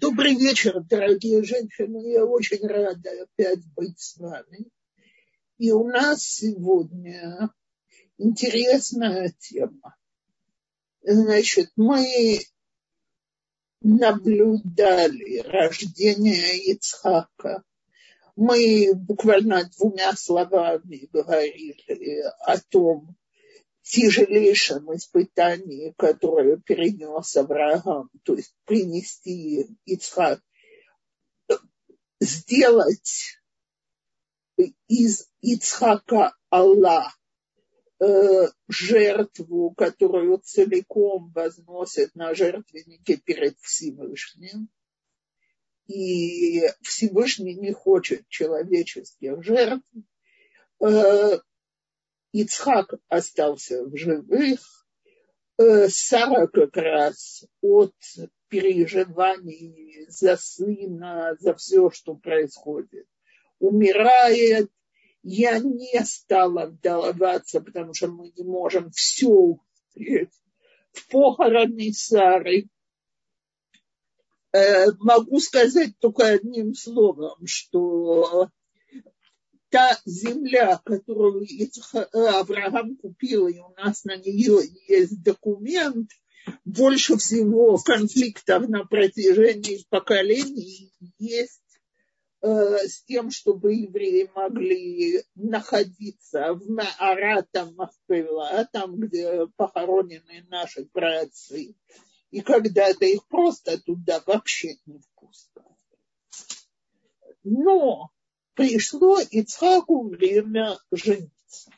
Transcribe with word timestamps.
Добрый 0.00 0.34
вечер, 0.34 0.80
дорогие 0.80 1.44
женщины. 1.44 2.10
Я 2.10 2.24
очень 2.24 2.66
рада 2.66 3.10
опять 3.22 3.62
быть 3.76 4.00
с 4.00 4.16
вами. 4.16 4.70
И 5.58 5.70
у 5.72 5.86
нас 5.86 6.22
сегодня 6.22 7.50
интересная 8.16 9.30
тема. 9.38 9.94
Значит, 11.02 11.68
мы 11.76 12.38
наблюдали 13.82 15.40
рождение 15.40 16.56
Ицхака. 16.72 17.62
Мы 18.36 18.94
буквально 18.94 19.68
двумя 19.76 20.16
словами 20.16 21.10
говорили 21.12 22.22
о 22.46 22.58
том, 22.58 23.18
тяжелейшем 23.90 24.94
испытании, 24.94 25.94
которое 25.98 26.58
перенес 26.58 27.36
Авраам, 27.36 28.08
то 28.24 28.34
есть 28.34 28.54
принести 28.64 29.66
Ицхак, 29.84 30.40
сделать 32.20 33.40
из 34.86 35.28
Ицхака 35.40 36.36
Аллах 36.50 37.18
э, 38.00 38.48
жертву, 38.68 39.74
которую 39.76 40.38
целиком 40.38 41.32
возносят 41.32 42.14
на 42.14 42.34
жертвеннике 42.34 43.16
перед 43.16 43.58
Всевышним. 43.60 44.68
И 45.86 46.62
Всевышний 46.82 47.54
не 47.54 47.72
хочет 47.72 48.28
человеческих 48.28 49.42
жертв. 49.42 49.86
Э, 50.80 51.40
Ицхак 52.32 52.94
остался 53.08 53.84
в 53.84 53.96
живых. 53.96 54.60
Э, 55.58 55.88
Сара 55.88 56.46
как 56.46 56.76
раз 56.76 57.44
от 57.60 57.94
переживаний 58.48 60.06
за 60.08 60.36
сына, 60.36 61.36
за 61.38 61.54
все, 61.54 61.90
что 61.90 62.14
происходит, 62.14 63.06
умирает. 63.58 64.70
Я 65.22 65.58
не 65.58 66.02
стала 66.04 66.66
вдаваться, 66.66 67.60
потому 67.60 67.92
что 67.94 68.08
мы 68.08 68.32
не 68.34 68.44
можем 68.44 68.90
все 68.90 69.28
успеть 69.28 70.32
в 70.92 71.08
похороны 71.08 71.92
Сары. 71.92 72.68
Э, 74.52 74.86
могу 74.98 75.38
сказать 75.40 75.98
только 75.98 76.26
одним 76.26 76.74
словом, 76.74 77.46
что 77.46 78.48
та 79.70 79.98
земля, 80.04 80.80
которую 80.84 81.46
Авраам 82.12 82.96
купил, 82.96 83.48
и 83.48 83.58
у 83.58 83.70
нас 83.76 84.04
на 84.04 84.16
нее 84.16 84.60
есть 84.88 85.22
документ, 85.22 86.10
больше 86.64 87.16
всего 87.16 87.78
конфликтов 87.78 88.68
на 88.68 88.84
протяжении 88.84 89.86
поколений 89.88 90.92
есть 91.18 91.60
э, 92.42 92.48
с 92.88 93.04
тем, 93.04 93.30
чтобы 93.30 93.74
евреи 93.74 94.28
могли 94.34 95.22
находиться 95.34 96.54
в 96.54 96.68
Мааратам 96.68 97.74
Махпела, 97.76 98.68
там, 98.72 98.96
где 98.96 99.46
похоронены 99.56 100.46
наши 100.48 100.88
братцы. 100.92 101.76
И 102.30 102.40
когда-то 102.40 103.04
их 103.04 103.26
просто 103.28 103.80
туда 103.80 104.22
вообще 104.26 104.76
не 104.86 104.98
впускали. 104.98 105.66
Но 107.42 108.10
пришло 108.54 109.20
Ицхаку 109.20 110.08
время 110.08 110.78
жениться. 110.90 111.70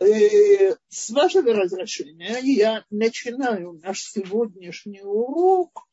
Э, 0.00 0.74
с 0.88 1.10
вашего 1.10 1.52
разрешения 1.52 2.38
я 2.42 2.84
начинаю 2.90 3.80
наш 3.82 4.02
сегодняшний 4.02 5.02
урок 5.02 5.86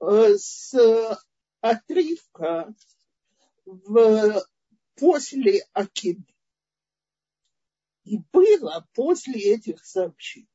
э, 0.00 0.36
с 0.36 0.74
отрывка 1.60 2.74
в, 3.64 4.44
после 4.96 5.66
Акиды. 5.72 6.24
И 8.04 8.18
было 8.32 8.86
после 8.94 9.54
этих 9.54 9.84
событий 9.84 10.46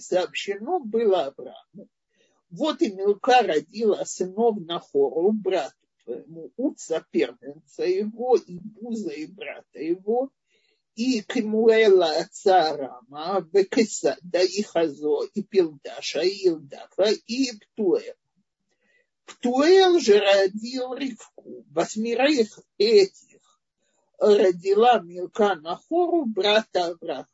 сообщено 0.00 0.80
было 0.80 1.26
Аврааму. 1.26 1.88
Вот 2.50 2.80
и 2.80 2.90
Милка 2.90 3.42
родила 3.42 4.04
сынов 4.06 4.58
Нахору, 4.60 5.32
брат 5.32 5.74
своему, 6.08 6.52
Уца 6.56 7.04
первенца 7.10 7.84
его, 7.84 8.36
и 8.36 8.58
Буза 8.58 9.10
и 9.10 9.26
брата 9.26 9.78
его, 9.78 10.30
и 10.94 11.22
Кемуэла 11.22 12.10
отца 12.16 12.70
Арама, 12.70 13.40
Бекесада 13.52 14.42
и 14.42 14.62
Хазо, 14.62 15.24
и 15.34 15.42
Пилдаша, 15.42 16.22
и 16.22 16.48
Илдафа, 16.48 17.10
и 17.26 17.52
Птуэл. 17.52 18.14
Птуэл 19.26 20.00
же 20.00 20.18
родил 20.18 20.94
Ривку. 20.94 21.64
Восьмерых 21.70 22.58
этих 22.78 23.60
родила 24.18 25.00
Милка 25.00 25.54
Нахору, 25.56 26.24
брата 26.24 26.86
Авраама 26.86 27.28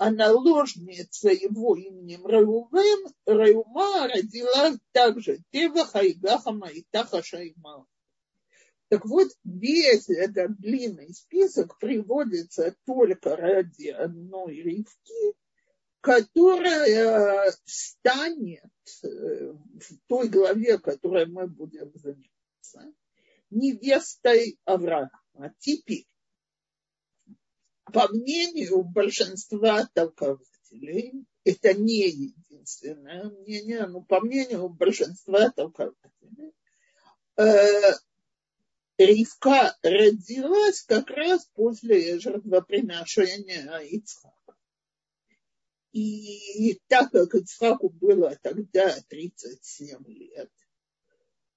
а 0.00 0.10
наложница 0.10 1.28
его 1.28 1.76
именем 1.76 2.26
Реувен, 2.26 3.12
Реума 3.26 4.08
родила 4.08 4.72
также 4.92 5.40
Тева 5.50 5.84
Хайгаха 5.84 6.52
Маитаха 6.52 7.22
Шайма. 7.22 7.86
Так 8.88 9.04
вот, 9.04 9.28
весь 9.44 10.08
этот 10.08 10.58
длинный 10.58 11.12
список 11.12 11.78
приводится 11.78 12.74
только 12.86 13.36
ради 13.36 13.88
одной 13.88 14.54
ривки, 14.62 15.34
которая 16.00 17.52
станет 17.66 18.72
э, 19.02 19.52
в 19.52 19.98
той 20.06 20.30
главе, 20.30 20.78
которой 20.78 21.26
мы 21.26 21.46
будем 21.46 21.92
заниматься, 21.92 22.90
невестой 23.50 24.58
Авраама. 24.64 25.10
Теперь, 25.58 26.06
по 27.90 28.08
мнению 28.08 28.82
большинства 28.82 29.86
толкователей, 29.92 31.24
это 31.44 31.74
не 31.74 32.08
единственное 32.08 33.24
мнение, 33.30 33.86
но 33.86 34.02
по 34.02 34.20
мнению 34.20 34.68
большинства 34.68 35.50
толкователей, 35.50 36.52
э, 37.36 37.92
Ривка 38.98 39.76
родилась 39.82 40.82
как 40.82 41.08
раз 41.08 41.46
после 41.54 42.18
жертвоприношения 42.18 43.78
Ицхака. 43.78 44.54
И 45.92 46.78
так 46.86 47.10
как 47.10 47.34
Ицхаку 47.34 47.88
было 47.88 48.38
тогда 48.42 48.94
37 49.08 50.04
лет, 50.06 50.50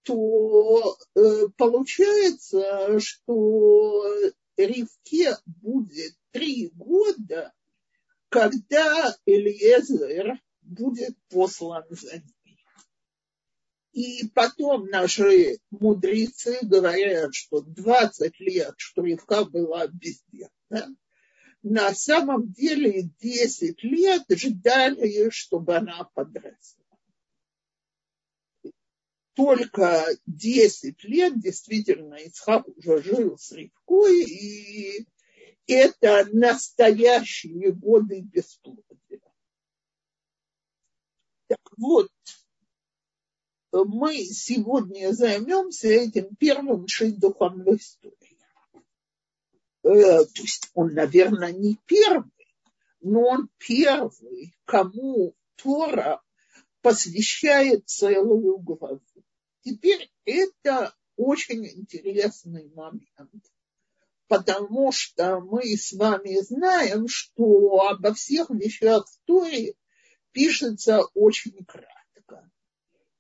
то 0.04 0.98
э, 1.16 1.48
получается, 1.58 3.00
что 3.00 4.04
Ривке 4.58 5.36
будет 5.46 6.14
три 6.32 6.70
года, 6.76 7.54
когда 8.30 9.16
Элиезер 9.26 10.40
будет 10.62 11.16
послан 11.30 11.84
за 11.90 12.18
ней. 12.18 12.60
И 13.92 14.28
потом 14.30 14.88
наши 14.88 15.60
мудрецы 15.70 16.60
говорят, 16.64 17.34
что 17.34 17.62
20 17.62 18.40
лет, 18.40 18.74
что 18.78 19.04
Ривка 19.04 19.46
была 19.46 19.88
бездетна, 19.88 20.96
на 21.62 21.94
самом 21.94 22.52
деле 22.52 23.04
10 23.20 23.84
лет 23.84 24.24
ждали, 24.30 25.30
чтобы 25.30 25.76
она 25.76 26.06
подросла 26.14 26.83
только 29.36 30.06
10 30.28 31.04
лет 31.04 31.40
действительно 31.40 32.16
Ицхак 32.16 32.68
уже 32.68 33.02
жил 33.02 33.38
с 33.38 33.52
Ривкой, 33.52 34.24
и 34.24 35.08
это 35.68 36.28
настоящие 36.32 37.72
годы 37.72 38.22
бесплодия. 38.22 39.22
Так 41.48 41.60
вот, 41.78 42.12
мы 43.72 44.18
сегодня 44.26 45.12
займемся 45.14 45.88
этим 45.88 46.36
первым 46.36 46.88
шейдухом 46.88 47.64
в 47.64 47.76
истории. 47.76 48.38
Э, 49.84 50.24
то 50.26 50.42
есть 50.42 50.70
он, 50.74 50.94
наверное, 50.94 51.52
не 51.52 51.78
первый, 51.86 52.32
но 53.02 53.22
он 53.22 53.50
первый, 53.58 54.56
кому 54.66 55.36
Тора 55.56 56.22
посвящает 56.82 57.88
целую 57.88 58.60
главу. 58.60 59.02
Теперь 59.64 60.12
это 60.26 60.94
очень 61.16 61.66
интересный 61.66 62.70
момент, 62.74 63.46
потому 64.28 64.92
что 64.92 65.40
мы 65.40 65.78
с 65.78 65.94
вами 65.94 66.42
знаем, 66.42 67.08
что 67.08 67.88
обо 67.88 68.14
всех 68.14 68.50
вещах 68.50 69.08
в 69.08 69.20
Торе 69.26 69.76
пишется 70.32 71.04
очень 71.14 71.64
кратко. 71.66 72.52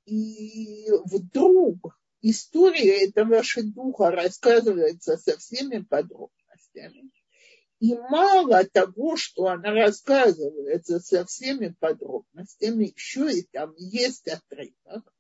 И 0.05 0.89
вдруг 1.05 1.97
история 2.21 3.05
этого 3.07 3.41
шедуха 3.41 4.11
рассказывается 4.11 5.15
со 5.17 5.37
всеми 5.37 5.79
подробностями. 5.79 7.09
И 7.79 7.95
мало 7.95 8.65
того, 8.65 9.15
что 9.15 9.47
она 9.47 9.71
рассказывается 9.71 10.99
со 10.99 11.25
всеми 11.25 11.69
подробностями, 11.79 12.93
еще 12.95 13.31
и 13.31 13.43
там 13.43 13.73
есть 13.77 14.27
отрывок, 14.27 15.13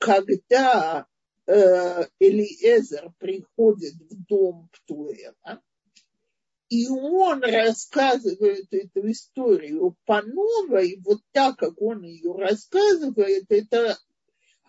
когда 0.00 1.06
э, 1.46 2.06
Элиезер 2.18 3.12
приходит 3.18 3.94
в 3.94 4.24
дом 4.24 4.70
Птуэла, 4.72 5.62
и 6.70 6.88
он 6.88 7.42
рассказывает 7.42 8.66
эту 8.70 9.10
историю 9.10 9.96
по 10.06 10.22
новой, 10.22 10.98
вот 11.04 11.20
так, 11.32 11.58
как 11.58 11.82
он 11.82 12.02
ее 12.02 12.32
рассказывает, 12.32 13.44
это 13.50 13.98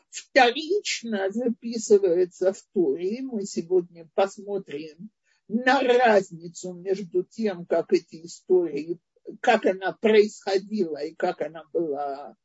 вторично 0.10 1.32
записывается 1.32 2.52
в 2.52 2.62
Торе. 2.74 3.22
Мы 3.22 3.46
сегодня 3.46 4.10
посмотрим 4.14 5.12
на 5.48 5.80
разницу 5.80 6.74
между 6.74 7.24
тем, 7.24 7.66
как 7.66 7.94
эти 7.94 8.26
истории, 8.26 9.00
как 9.40 9.66
она 9.66 9.94
происходила 9.94 10.98
и 10.98 11.16
как 11.16 11.42
она 11.42 11.64
была 11.72 12.36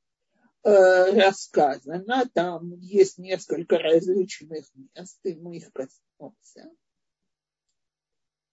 э, 0.67 1.13
рассказана. 1.13 2.29
Там 2.35 2.79
есть 2.81 3.19
несколько 3.19 3.79
различных 3.79 4.67
мест, 4.95 5.19
и 5.25 5.35
мы 5.35 5.57
их 5.57 5.73
коснемся 5.73 6.71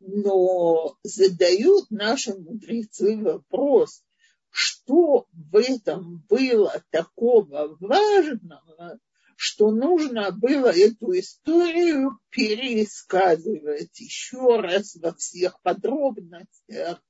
но 0.05 0.97
задают 1.03 1.89
наши 1.89 2.33
мудрецы 2.33 3.17
вопрос, 3.17 4.03
что 4.49 5.27
в 5.31 5.55
этом 5.55 6.25
было 6.29 6.83
такого 6.89 7.77
важного, 7.79 8.99
что 9.35 9.71
нужно 9.71 10.31
было 10.31 10.67
эту 10.67 11.17
историю 11.17 12.19
пересказывать 12.29 13.99
еще 13.99 14.59
раз 14.59 14.95
во 14.95 15.13
всех 15.13 15.59
подробностях, 15.61 17.01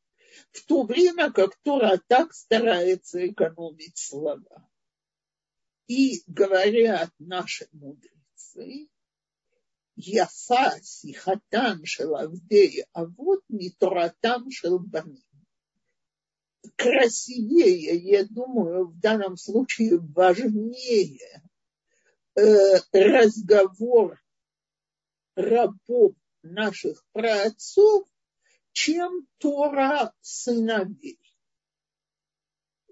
в 0.51 0.65
то 0.65 0.83
время 0.83 1.31
как 1.31 1.55
Тора 1.63 1.99
так 2.07 2.33
старается 2.33 3.27
экономить 3.27 3.97
слова. 3.97 4.67
И 5.87 6.23
говорят 6.27 7.11
наши 7.19 7.67
мудрецы, 7.71 8.87
Яфа 9.95 10.79
сихатам 10.81 11.85
шелавдей, 11.85 12.85
а 12.93 13.05
вот 13.05 13.41
митуратам 13.47 14.49
шелбаним. 14.49 15.23
Красивее, 16.77 17.95
я 17.97 18.25
думаю, 18.25 18.87
в 18.87 18.99
данном 18.99 19.37
случае 19.37 19.99
важнее 19.99 21.43
э, 22.35 22.79
разговор 22.91 24.19
рабов 25.35 26.15
наших 26.41 27.05
праотцов, 27.11 28.07
чем 28.71 29.27
Тора 29.37 30.13
сыновей. 30.21 31.19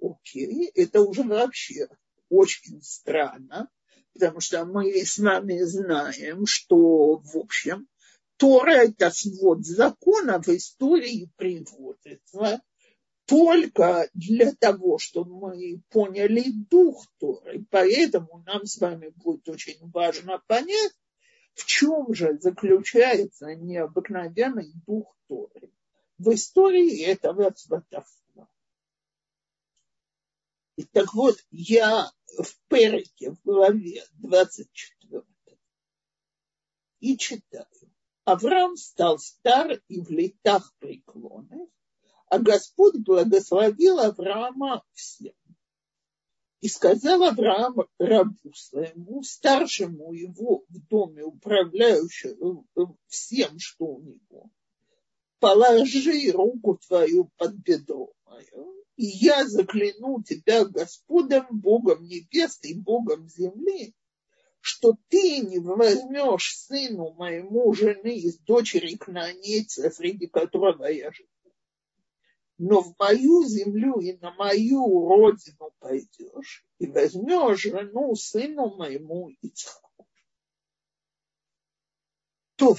Окей, 0.01 0.67
это 0.75 1.01
уже 1.01 1.23
вообще 1.23 1.87
очень 2.31 2.81
странно, 2.81 3.69
потому 4.13 4.39
что 4.39 4.65
мы 4.65 4.89
с 5.05 5.19
вами 5.19 5.59
знаем, 5.59 6.45
что, 6.45 7.17
в 7.17 7.37
общем, 7.37 7.87
Тора– 8.37 8.71
это 8.85 9.11
свод 9.11 9.65
законов, 9.65 10.47
истории 10.47 11.29
приводится 11.35 12.61
только 13.25 14.09
для 14.13 14.51
того, 14.53 14.97
чтобы 14.97 15.39
мы 15.39 15.81
поняли 15.89 16.51
дух 16.69 17.05
Торы. 17.19 17.63
Поэтому 17.69 18.43
нам 18.45 18.65
с 18.65 18.79
вами 18.79 19.09
будет 19.15 19.47
очень 19.47 19.77
важно 19.91 20.41
понять, 20.47 20.93
в 21.53 21.65
чем 21.65 22.13
же 22.13 22.39
заключается 22.39 23.53
необыкновенный 23.55 24.73
дух 24.87 25.15
Торы. 25.27 25.71
В 26.17 26.33
истории 26.33 27.03
этого 27.03 27.53
сватовства. 27.55 28.20
Так 30.91 31.13
вот, 31.13 31.37
я 31.51 32.11
в 32.37 32.55
Переке, 32.67 33.31
в 33.31 33.41
главе 33.43 34.03
24, 34.13 35.23
и 36.99 37.17
читаю. 37.17 37.65
Авраам 38.23 38.77
стал 38.77 39.19
стар 39.19 39.81
и 39.87 39.99
в 39.99 40.09
летах 40.09 40.73
преклонных, 40.79 41.69
а 42.27 42.39
Господь 42.39 42.97
благословил 42.99 43.99
Авраама 43.99 44.83
всем. 44.93 45.33
И 46.61 46.69
сказал 46.69 47.23
Авраам 47.23 47.75
рабу 47.97 48.53
своему, 48.53 49.23
старшему 49.23 50.13
его 50.13 50.63
в 50.69 50.87
доме, 50.87 51.23
управляющему 51.23 52.67
всем, 53.07 53.57
что 53.57 53.85
у 53.85 54.01
него, 54.01 54.51
положи 55.39 56.31
руку 56.31 56.77
твою 56.77 57.31
под 57.37 57.55
бедро 57.55 58.13
мое, 58.25 58.80
и 59.01 59.05
я 59.05 59.47
закляну 59.47 60.21
тебя 60.21 60.63
Господом, 60.63 61.47
Богом 61.49 62.03
небес 62.03 62.59
и 62.61 62.75
Богом 62.75 63.27
земли, 63.27 63.95
что 64.59 64.95
ты 65.07 65.39
не 65.39 65.57
возьмешь 65.57 66.55
сыну 66.55 67.11
моему 67.13 67.73
жены 67.73 68.15
из 68.15 68.37
дочери 68.37 68.95
кнанейца, 68.95 69.89
среди 69.89 70.27
которого 70.27 70.85
я 70.85 71.11
живу, 71.11 71.29
но 72.59 72.83
в 72.83 72.93
мою 72.99 73.43
землю 73.45 73.95
и 73.99 74.15
на 74.17 74.35
мою 74.35 74.85
родину 75.07 75.73
пойдешь 75.79 76.63
и 76.77 76.85
возьмешь 76.85 77.61
жену 77.61 78.13
сыну 78.13 78.75
моему 78.75 79.29
Ицхаку. 79.41 80.07
То, 82.55 82.77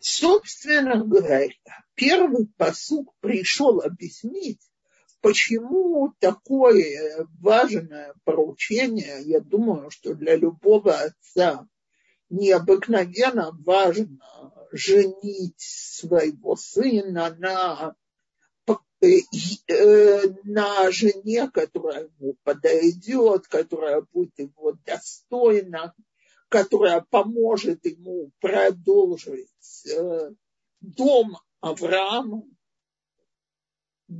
собственно 0.00 1.04
говоря, 1.04 1.48
первый 1.94 2.48
посук 2.56 3.14
пришел 3.20 3.80
объяснить, 3.82 4.69
Почему 5.20 6.14
такое 6.18 7.26
важное 7.40 8.14
поручение, 8.24 9.20
я 9.22 9.40
думаю, 9.40 9.90
что 9.90 10.14
для 10.14 10.34
любого 10.34 10.94
отца 10.94 11.68
необыкновенно 12.30 13.50
важно 13.64 14.18
женить 14.72 15.60
своего 15.60 16.56
сына 16.56 17.34
на, 17.38 17.96
э, 19.02 19.18
на 20.44 20.90
жене, 20.90 21.50
которая 21.50 22.08
ему 22.18 22.36
подойдет, 22.42 23.46
которая 23.48 24.02
будет 24.12 24.38
его 24.38 24.72
достойна, 24.86 25.94
которая 26.48 27.04
поможет 27.10 27.84
ему 27.84 28.30
продолжить 28.40 29.86
э, 29.86 30.30
дом 30.80 31.36
Авраама. 31.60 32.44
Э, 34.08 34.12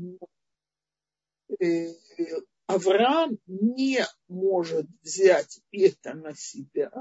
Авраам 2.67 3.39
не 3.47 4.07
может 4.29 4.87
взять 5.03 5.61
это 5.73 6.15
на 6.15 6.35
себя, 6.35 6.93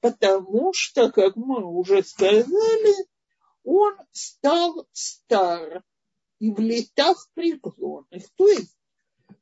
потому 0.00 0.72
что, 0.72 1.10
как 1.10 1.36
мы 1.36 1.64
уже 1.64 2.02
сказали, 2.04 2.94
он 3.64 3.94
стал 4.12 4.86
стар 4.92 5.82
и 6.38 6.52
в 6.52 6.60
летах 6.60 7.28
преклонных. 7.34 8.30
То 8.36 8.48
есть 8.48 8.76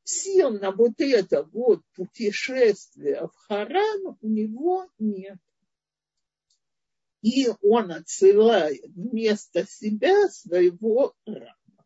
сил 0.03 0.51
на 0.51 0.71
вот 0.71 0.93
это 0.99 1.43
вот 1.43 1.81
путешествие 1.95 3.27
в 3.27 3.35
Харан 3.47 4.17
у 4.19 4.27
него 4.27 4.87
нет. 4.99 5.37
И 7.21 7.49
он 7.61 7.91
отсылает 7.91 8.83
вместо 8.95 9.67
себя 9.67 10.27
своего 10.29 11.13
рама. 11.25 11.85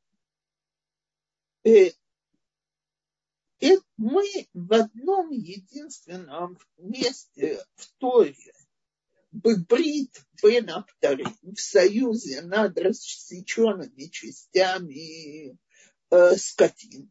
И 3.59 3.77
мы 3.97 4.47
в 4.53 4.73
одном 4.73 5.31
единственном 5.31 6.57
месте 6.77 7.63
в 7.75 7.87
Торе, 7.97 8.53
Быбрит 9.31 10.25
Бен 10.41 10.69
в 11.01 11.59
союзе 11.59 12.41
над 12.41 12.77
рассеченными 12.79 14.05
частями 14.05 15.57
э, 16.09 16.35
скотин, 16.37 17.09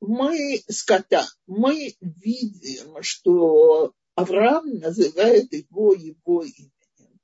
мы, 0.00 0.62
скота, 0.68 1.26
мы 1.46 1.94
видим, 2.00 3.02
что 3.02 3.94
Авраам 4.14 4.78
называет 4.78 5.52
его 5.52 5.92
его 5.92 6.42
именем. 6.42 7.20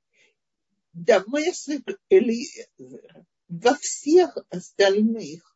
Дамесик 0.93 1.99
Элиезер. 2.09 3.25
Во 3.49 3.75
всех 3.75 4.37
остальных 4.49 5.54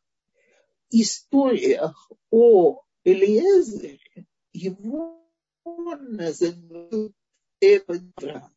историях 0.90 2.10
о 2.30 2.82
Элиезере 3.04 4.26
его 4.52 5.20
называют 5.64 7.14
Эвадрам. 7.60 8.54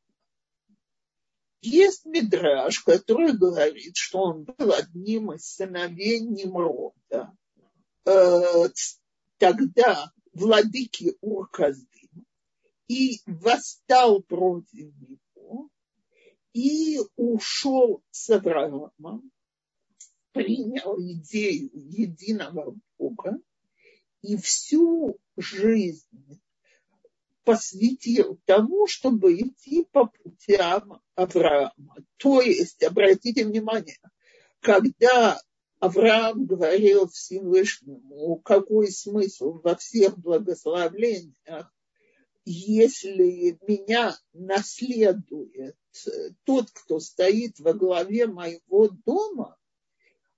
Есть 1.61 2.05
Мидраж, 2.05 2.79
который 2.79 3.37
говорит, 3.37 3.95
что 3.95 4.19
он 4.19 4.43
был 4.43 4.73
одним 4.73 5.31
из 5.31 5.45
сыновей 5.45 6.19
Немрода. 6.19 7.31
Э, 8.05 8.67
тогда 9.37 10.11
владыки 10.33 11.15
Урказдым 11.21 12.25
и 12.87 13.21
восстал 13.25 14.21
против 14.21 14.93
него 14.99 15.69
и 16.53 16.99
ушел 17.15 18.03
с 18.11 18.29
Авраамом 18.29 19.31
принял 20.33 20.99
идею 20.99 21.69
единого 21.73 22.75
Бога 22.97 23.39
и 24.21 24.35
всю 24.37 25.17
жизнь 25.37 26.41
посвятил 27.43 28.39
тому, 28.45 28.87
чтобы 28.87 29.35
идти 29.35 29.85
по 29.91 30.05
путям 30.05 31.01
Авраама. 31.15 31.95
То 32.17 32.41
есть, 32.41 32.83
обратите 32.83 33.45
внимание, 33.45 33.97
когда 34.61 35.39
Авраам 35.79 36.45
говорил 36.45 37.09
Всевышнему, 37.09 38.37
какой 38.37 38.89
смысл 38.89 39.59
во 39.61 39.75
всех 39.75 40.17
благословлениях, 40.17 41.73
если 42.45 43.57
меня 43.67 44.17
наследует 44.33 45.75
тот, 46.45 46.69
кто 46.71 46.99
стоит 46.99 47.59
во 47.59 47.73
главе 47.73 48.27
моего 48.27 48.89
дома, 49.05 49.57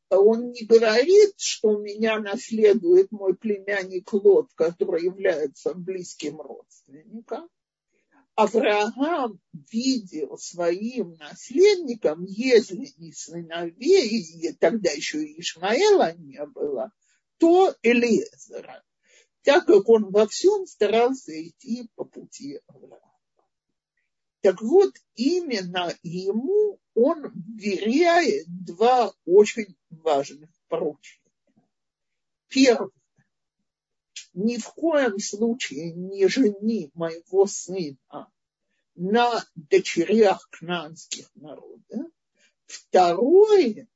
он 0.09 0.51
не 0.51 0.65
говорит, 0.65 1.33
что 1.37 1.77
меня 1.77 2.19
наследует 2.19 3.11
мой 3.11 3.35
племянник 3.35 4.13
Лот, 4.13 4.51
который 4.55 5.03
является 5.03 5.73
близким 5.73 6.39
родственником. 6.39 7.49
Авраам 8.35 9.39
видел 9.71 10.37
своим 10.37 11.13
наследником, 11.13 12.25
если 12.25 12.93
не 12.97 13.13
сыновей, 13.13 14.53
тогда 14.59 14.91
еще 14.91 15.23
и 15.23 15.39
Ишмаэла 15.39 16.13
не 16.17 16.45
было, 16.45 16.91
то 17.37 17.73
Элиезера, 17.81 18.83
так 19.43 19.65
как 19.65 19.87
он 19.87 20.11
во 20.11 20.27
всем 20.27 20.65
старался 20.67 21.31
идти 21.47 21.89
по 21.95 22.03
пути 22.03 22.59
Авраама. 22.67 23.01
Так 24.41 24.61
вот, 24.61 24.93
именно 25.15 25.91
ему 26.03 26.79
он 26.93 27.31
веряет 27.55 28.45
два 28.47 29.11
очень 29.25 29.75
важных 30.03 30.49
поручения. 30.67 31.21
Первое. 32.47 32.91
Ни 34.33 34.57
в 34.57 34.67
коем 34.73 35.17
случае 35.19 35.93
не 35.93 36.27
жени 36.27 36.91
моего 36.93 37.45
сына 37.47 38.29
на 38.95 39.45
дочерях 39.55 40.47
кнанских 40.51 41.29
народов. 41.35 41.81
Второе. 42.65 43.87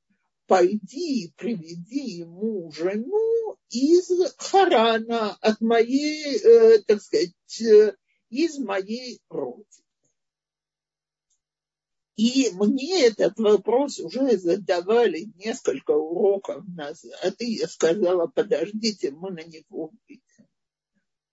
Пойди 0.46 1.26
и 1.26 1.32
приведи 1.36 2.18
ему 2.18 2.72
жену 2.72 3.56
из 3.68 4.10
Харана, 4.36 5.36
от 5.40 5.60
моей, 5.60 6.38
э, 6.38 6.82
так 6.82 7.00
сказать, 7.00 7.60
э, 7.60 7.94
из 8.30 8.58
моей 8.58 9.20
родины. 9.28 9.64
И 12.20 12.50
мне 12.52 13.06
этот 13.06 13.38
вопрос 13.38 13.98
уже 13.98 14.36
задавали 14.36 15.32
несколько 15.36 15.92
уроков 15.92 16.62
назад, 16.68 17.34
и 17.38 17.52
я 17.52 17.66
сказала, 17.66 18.26
подождите, 18.26 19.10
мы 19.10 19.30
на 19.30 19.42
него 19.42 19.90
выйдем. 20.06 20.46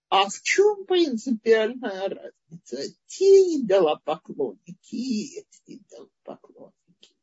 А 0.08 0.30
в 0.30 0.42
чем 0.42 0.86
принципиальная 0.86 2.08
разница? 2.08 2.96
Те 3.08 3.58
идолопоклонники 3.58 4.96
и 4.96 5.40
эти 5.40 5.82
идолопоклонники. 5.82 7.14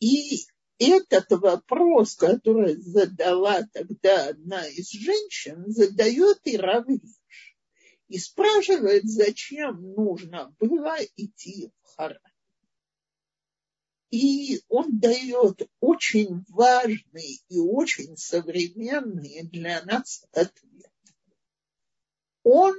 И 0.00 0.44
этот 0.78 1.30
вопрос, 1.30 2.16
который 2.16 2.82
задала 2.82 3.62
тогда 3.72 4.30
одна 4.30 4.66
из 4.66 4.90
женщин, 4.90 5.66
задает 5.68 6.40
и 6.42 6.56
Равиш. 6.56 7.17
И 8.08 8.18
спрашивает, 8.18 9.04
зачем 9.04 9.92
нужно 9.92 10.54
было 10.58 10.96
идти 11.16 11.70
Харан. 11.82 12.18
И 14.10 14.62
он 14.68 14.98
дает 14.98 15.68
очень 15.80 16.46
важный 16.48 17.42
и 17.48 17.58
очень 17.58 18.16
современный 18.16 19.42
для 19.42 19.84
нас 19.84 20.24
ответ. 20.32 20.90
Он 22.42 22.74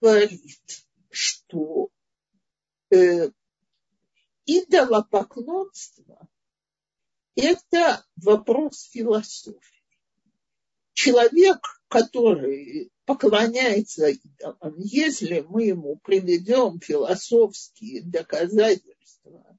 говорит, 0.00 0.86
что 1.10 1.90
э, 2.90 3.30
идолопоклонство– 4.46 6.26
это 7.34 8.06
вопрос 8.16 8.84
философии. 8.84 9.84
Человек, 10.94 11.79
который 11.90 12.92
поклоняется 13.04 14.10
идолам, 14.10 14.74
если 14.78 15.40
мы 15.40 15.64
ему 15.64 15.96
приведем 15.96 16.78
философские 16.78 18.02
доказательства 18.02 19.58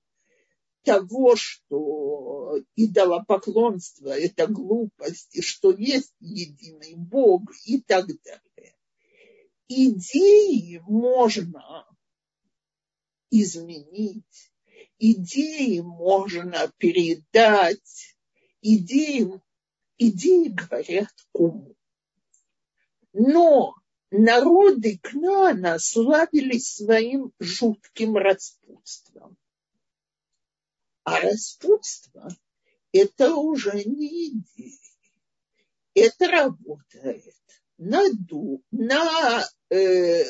того, 0.84 1.36
что 1.36 2.58
идолопоклонство– 2.78 4.08
это 4.18 4.48
глупость, 4.48 5.36
и 5.36 5.42
что 5.42 5.72
есть 5.72 6.14
единый 6.22 6.96
Бог 6.96 7.52
и 7.66 7.82
так 7.82 8.06
далее. 8.08 8.76
Идеи 9.68 10.82
можно 10.88 11.86
изменить, 13.30 14.54
идеи 15.00 15.82
можно 15.82 16.72
передать, 16.78 18.16
идеи, 18.62 19.42
идеи 19.98 20.48
говорят 20.48 21.14
кому. 21.34 21.76
Но 23.14 23.76
народы 24.10 25.00
Кнаана 25.02 25.80
славились 25.80 26.76
своим 26.76 27.34
жутким 27.40 28.16
распутством. 28.16 29.38
А 31.04 31.20
распутство– 31.20 32.30
это 32.92 33.36
уже 33.36 33.84
не 33.84 34.30
идея. 34.30 34.78
Это 35.94 36.28
работает 36.28 37.36
на, 37.78 38.14
ду, 38.14 38.64
на 38.72 39.44
э, 39.70 40.24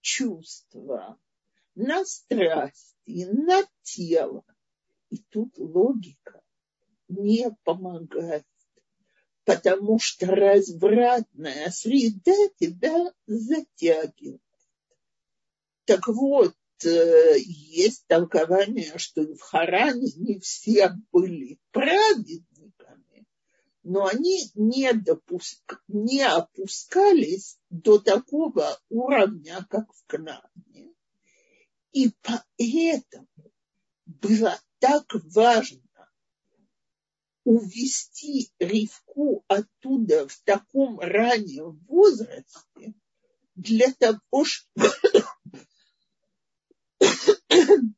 чувства, 0.00 1.18
на 1.74 2.04
страсти, 2.04 3.26
на 3.26 3.66
тело. 3.82 4.44
И 5.10 5.18
тут 5.28 5.58
логика 5.58 6.42
не 7.08 7.50
помогает 7.64 8.46
потому 9.50 9.98
что 9.98 10.26
развратная 10.26 11.70
среда 11.70 12.36
тебя 12.58 13.12
затягивает. 13.26 14.40
Так 15.86 16.06
вот, 16.06 16.54
э, 16.84 17.34
есть 17.38 18.06
толкование, 18.06 18.96
что 18.98 19.22
в 19.22 19.40
Харане 19.40 20.12
не 20.16 20.38
все 20.38 20.92
были 21.10 21.58
праведниками, 21.72 23.26
но 23.82 24.06
они 24.06 24.50
не, 24.54 24.92
допуск... 24.92 25.82
не 25.88 26.22
опускались 26.22 27.58
до 27.70 27.98
такого 27.98 28.78
уровня, 28.88 29.66
как 29.68 29.92
в 29.92 30.04
Кнане. 30.06 30.94
И 31.92 32.12
поэтому 32.22 33.26
было 34.06 34.60
так 34.78 35.06
важно 35.34 35.82
увести 37.50 38.52
Ривку 38.60 39.44
оттуда 39.48 40.28
в 40.28 40.40
таком 40.44 41.00
раннем 41.00 41.80
возрасте 41.88 42.94
для 43.56 43.92
того, 43.92 44.44
чтобы 44.44 44.88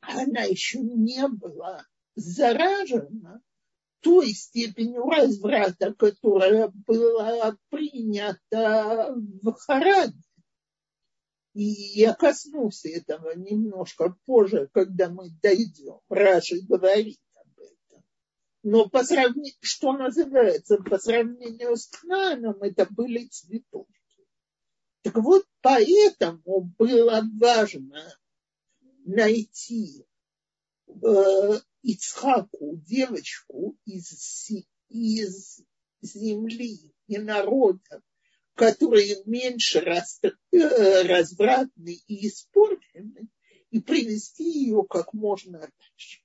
она 0.00 0.42
еще 0.42 0.78
не 0.78 1.26
была 1.26 1.84
заражена 2.14 3.42
той 3.98 4.32
степенью 4.32 5.10
разврата, 5.10 5.92
которая 5.92 6.70
была 6.86 7.58
принята 7.70 9.12
в 9.42 9.52
Харане. 9.54 10.22
И 11.54 11.64
я 11.64 12.14
коснусь 12.14 12.84
этого 12.84 13.34
немножко 13.34 14.16
позже, 14.24 14.68
когда 14.72 15.08
мы 15.08 15.30
дойдем. 15.42 15.98
Раши 16.08 16.60
говорит 16.60 17.18
но 18.64 18.88
по 18.88 19.04
сравнению, 19.04 19.54
что 19.60 19.92
называется, 19.92 20.78
по 20.78 20.98
сравнению 20.98 21.76
с 21.76 21.86
Кнаном, 21.86 22.62
это 22.62 22.86
были 22.90 23.26
цветочки. 23.26 24.26
Так 25.02 25.16
вот, 25.16 25.44
поэтому 25.60 26.72
было 26.78 27.22
важно 27.38 28.18
найти 29.04 30.06
э, 30.86 31.60
Ицхаку 31.82 32.76
девочку 32.76 33.76
из, 33.84 34.50
из 34.88 35.62
земли 36.00 36.90
и 37.06 37.18
народа, 37.18 38.02
которые 38.54 39.22
меньше 39.26 39.80
раз, 39.80 40.20
э, 40.22 41.02
развратны 41.02 41.98
и 42.06 42.28
испорчены, 42.28 43.28
и 43.70 43.78
привести 43.80 44.44
ее 44.44 44.86
как 44.88 45.12
можно 45.12 45.58
раньше. 45.58 46.23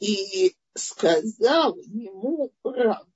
И 0.00 0.56
сказал 0.74 1.76
ему 1.76 2.52
раб, 2.64 3.06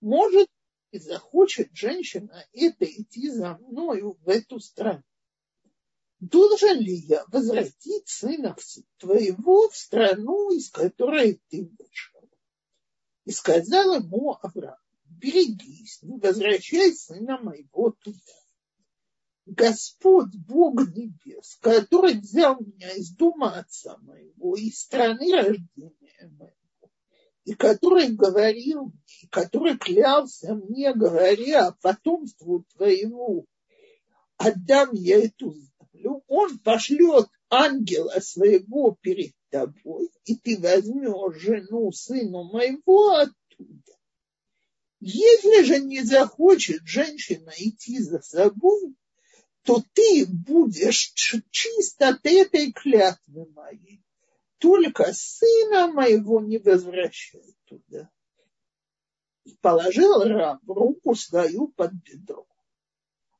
может, 0.00 0.48
и 0.92 0.98
захочет 0.98 1.70
женщина 1.74 2.44
это 2.52 2.84
идти 2.84 3.28
за 3.28 3.58
мною 3.58 4.18
в 4.24 4.28
эту 4.28 4.60
страну. 4.60 5.02
должен 6.20 6.78
ли 6.78 6.94
я 6.94 7.24
возвратить 7.28 8.08
сына 8.08 8.56
твоего 8.98 9.68
в 9.68 9.76
страну, 9.76 10.52
из 10.52 10.70
которой 10.70 11.40
ты 11.48 11.64
вышел? 11.78 12.28
И 13.24 13.32
сказал 13.32 13.94
ему 13.96 14.38
Авраам, 14.42 14.78
берегись, 15.04 16.02
не 16.02 16.18
возвращай 16.18 16.94
сына 16.94 17.38
моего 17.38 17.90
туда. 17.90 18.41
Господь, 19.46 20.36
Бог 20.46 20.74
небес, 20.94 21.58
который 21.60 22.14
взял 22.14 22.60
меня 22.60 22.92
из 22.92 23.10
дома 23.10 23.58
отца 23.58 23.98
моего, 23.98 24.54
из 24.54 24.80
страны 24.80 25.34
рождения 25.34 26.30
моего, 26.38 26.90
и 27.44 27.54
который 27.54 28.08
говорил 28.08 28.84
мне, 28.86 29.02
и 29.22 29.26
который 29.26 29.76
клялся 29.78 30.54
мне, 30.54 30.94
говоря 30.94 31.72
потомству 31.82 32.64
твоему, 32.76 33.46
отдам 34.36 34.90
я 34.92 35.24
эту 35.24 35.52
землю, 35.52 36.22
он 36.28 36.58
пошлет 36.60 37.26
ангела 37.50 38.20
своего 38.20 38.96
перед 39.00 39.32
тобой, 39.50 40.08
и 40.24 40.36
ты 40.36 40.58
возьмешь 40.58 41.40
жену 41.40 41.90
сыну 41.90 42.44
моего 42.44 43.10
оттуда. 43.10 43.92
Если 45.00 45.64
же 45.64 45.80
не 45.80 46.02
захочет 46.02 46.82
женщина 46.84 47.52
идти 47.58 47.98
за 47.98 48.20
собой, 48.20 48.94
то 49.64 49.82
ты 49.92 50.26
будешь 50.26 51.12
чист 51.14 52.02
от 52.02 52.24
этой 52.24 52.72
клятвы 52.72 53.46
моей. 53.52 54.02
Только 54.58 55.12
сына 55.12 55.88
моего 55.88 56.40
не 56.40 56.58
возвращай 56.58 57.56
туда. 57.64 58.10
И 59.44 59.56
положил 59.60 60.22
раб 60.22 60.60
руку 60.66 61.14
свою 61.14 61.68
под 61.68 61.92
бедро 61.92 62.46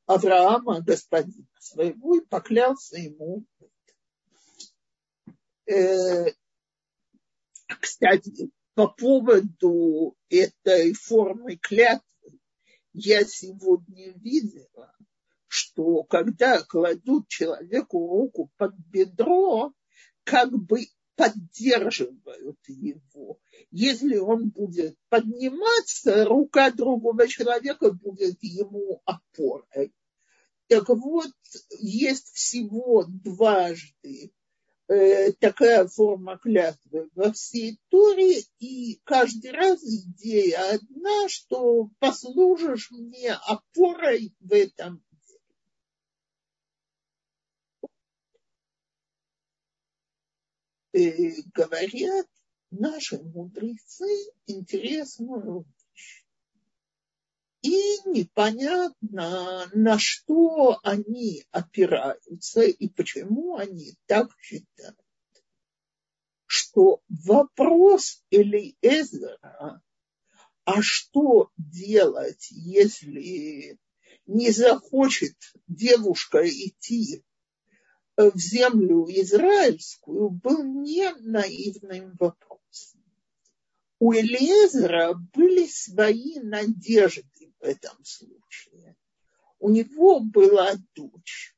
Авраама, 0.07 0.81
господина 0.81 1.47
своего, 1.61 2.17
и 2.17 2.21
поклялся 2.27 2.97
ему. 2.97 3.45
Э, 5.67 6.27
кстати, 7.81 8.51
по 8.75 8.89
поводу 8.89 10.17
этой 10.29 10.93
формы 10.93 11.57
клятвы 11.57 12.41
я 12.93 13.25
сегодня 13.25 14.13
видела, 14.19 14.69
что 15.53 16.03
когда 16.05 16.63
кладут 16.63 17.29
человеку 17.29 18.09
руку 18.09 18.51
под 18.57 18.75
бедро, 18.91 19.75
как 20.25 20.51
бы 20.51 20.87
поддерживают 21.15 22.59
его. 22.67 23.39
Если 23.71 24.17
он 24.17 24.49
будет 24.49 24.97
подниматься, 25.11 26.25
рука 26.25 26.71
другого 26.71 27.29
человека 27.29 27.93
будет 27.93 28.43
ему 28.43 29.03
опорой. 29.05 29.93
Так 30.69 30.89
вот, 30.89 31.31
есть 31.81 32.33
всего 32.33 33.05
дважды 33.07 34.33
э, 34.89 35.33
такая 35.33 35.87
форма 35.87 36.39
клятвы 36.39 37.11
во 37.15 37.31
всей 37.31 37.79
Торе, 37.91 38.43
и 38.59 39.03
каждый 39.05 39.51
раз 39.51 39.85
идея 39.85 40.77
одна, 40.77 41.29
что 41.29 41.91
послужишь 41.99 42.91
мне 42.91 43.35
опорой 43.35 44.35
в 44.41 44.51
этом 44.51 45.05
говорят 50.93 52.27
наши 52.71 53.19
мудрецы 53.19 54.09
интересную 54.47 55.65
вещь. 55.65 56.25
И 57.63 57.71
непонятно, 58.07 59.71
на 59.73 59.99
что 59.99 60.79
они 60.83 61.45
опираются 61.51 62.63
и 62.63 62.89
почему 62.89 63.57
они 63.57 63.95
так 64.07 64.31
считают, 64.41 64.99
что 66.47 67.03
вопрос 67.09 68.25
Элиэзера, 68.31 69.83
а 70.65 70.83
что 70.83 71.51
делать, 71.57 72.49
если 72.51 73.79
не 74.27 74.51
захочет 74.51 75.37
девушка 75.67 76.47
идти 76.47 77.25
в 78.17 78.37
землю 78.37 79.07
израильскую 79.09 80.31
был 80.31 80.63
не 80.63 81.11
наивным 81.21 82.15
вопросом. 82.19 83.03
У 83.99 84.13
Элиезера 84.13 85.15
были 85.15 85.67
свои 85.67 86.41
надежды 86.41 87.55
в 87.61 87.65
этом 87.65 87.97
случае. 88.05 88.97
У 89.59 89.71
него 89.71 90.21
была 90.21 90.73
дочь, 90.95 91.57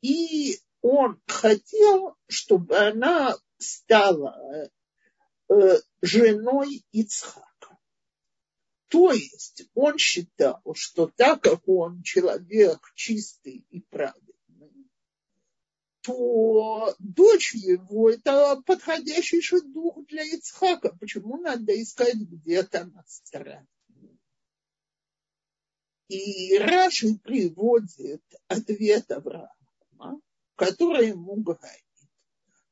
и 0.00 0.60
он 0.80 1.20
хотел, 1.26 2.16
чтобы 2.28 2.76
она 2.76 3.36
стала 3.58 4.70
э, 5.48 5.78
женой 6.00 6.84
Ицхака. 6.92 7.78
То 8.88 9.10
есть 9.10 9.64
он 9.74 9.98
считал, 9.98 10.62
что 10.74 11.08
так 11.08 11.42
как 11.42 11.66
он 11.66 12.02
человек 12.02 12.92
чистый 12.94 13.66
и 13.70 13.80
правильный, 13.80 14.25
то 16.06 16.94
дочь 17.00 17.54
его– 17.54 18.10
это 18.10 18.62
подходящий 18.64 19.42
дух 19.72 20.06
для 20.06 20.22
Ицхака. 20.22 20.96
Почему 21.00 21.36
надо 21.38 21.72
искать 21.82 22.14
где-то 22.14 22.84
на 22.84 23.02
стороне? 23.08 23.66
И 26.08 26.56
Раши 26.58 27.18
приводит 27.18 28.22
ответ 28.46 29.10
Авраама, 29.10 30.20
который 30.54 31.08
ему 31.08 31.34
говорит, 31.42 31.82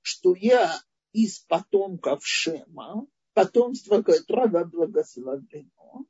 что 0.00 0.36
я 0.36 0.80
из 1.12 1.40
потомков 1.40 2.24
Шема, 2.24 3.08
потомство 3.32 4.02
которого 4.02 4.64
благословлено, 4.64 6.06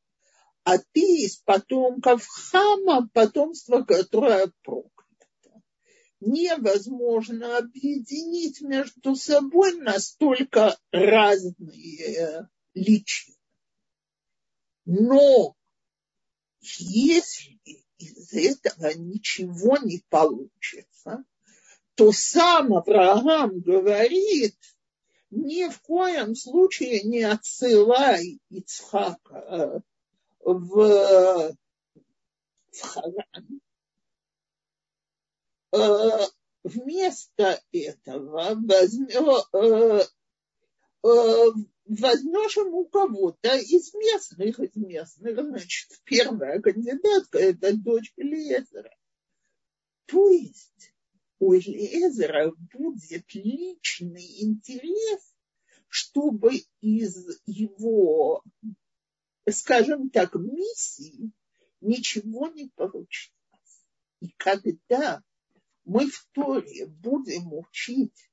а 0.64 0.76
ты 0.78 1.24
из 1.24 1.38
потомков 1.38 2.26
Хама, 2.26 3.08
потомство 3.14 3.82
которое 3.82 4.52
проклято 4.62 4.93
невозможно 6.26 7.58
объединить 7.58 8.60
между 8.60 9.14
собой 9.14 9.74
настолько 9.76 10.78
разные 10.90 12.48
личины. 12.74 13.36
Но 14.86 15.54
если 16.60 17.58
из 17.98 18.32
этого 18.32 18.92
ничего 18.94 19.78
не 19.78 20.02
получится, 20.08 21.24
то 21.94 22.12
сам 22.12 22.74
Авраам 22.74 23.60
говорит, 23.60 24.56
ни 25.30 25.68
в 25.68 25.80
коем 25.80 26.34
случае 26.34 27.02
не 27.02 27.22
отсылай 27.22 28.40
Ицхака 28.50 29.82
в, 30.40 31.56
в 32.70 32.80
Харан, 32.80 33.60
Э, 33.63 33.63
вместо 36.64 37.60
этого 37.72 38.56
э, 39.52 40.00
э, 41.02 41.52
возьмешь 41.84 42.56
ему 42.56 42.86
кого-то 42.86 43.56
из 43.56 43.92
местных, 43.94 44.58
из 44.60 44.76
местных, 44.76 45.34
значит, 45.34 46.00
первая 46.04 46.60
кандидатка– 46.60 47.38
это 47.40 47.76
дочь 47.76 48.12
Элиезера. 48.16 48.96
То 50.06 50.30
есть 50.30 50.94
у 51.38 51.54
Элиезера 51.54 52.52
будет 52.72 53.34
личный 53.34 54.42
интерес, 54.42 55.34
чтобы 55.88 56.62
из 56.80 57.40
его, 57.46 58.42
скажем 59.50 60.10
так, 60.10 60.34
миссии 60.34 61.30
ничего 61.80 62.48
не 62.48 62.70
получилось. 62.74 63.34
И 64.20 64.30
когда 64.38 65.22
мы 65.84 66.08
в 66.08 66.26
Торе 66.32 66.86
будем 66.86 67.52
учить, 67.52 68.30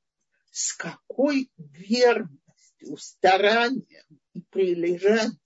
с 0.51 0.73
какой 0.73 1.49
верностью, 1.57 2.97
старанием 2.97 4.19
и 4.33 4.41
прилежанием 4.49 5.37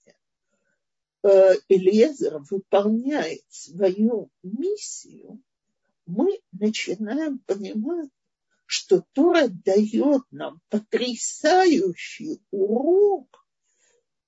э, 1.22 1.54
Элиезер 1.68 2.38
выполняет 2.50 3.44
свою 3.48 4.30
миссию, 4.42 5.42
мы 6.06 6.40
начинаем 6.52 7.40
понимать, 7.40 8.10
что 8.64 9.04
Тора 9.12 9.48
дает 9.48 10.22
нам 10.30 10.60
потрясающий 10.68 12.40
урок 12.50 13.45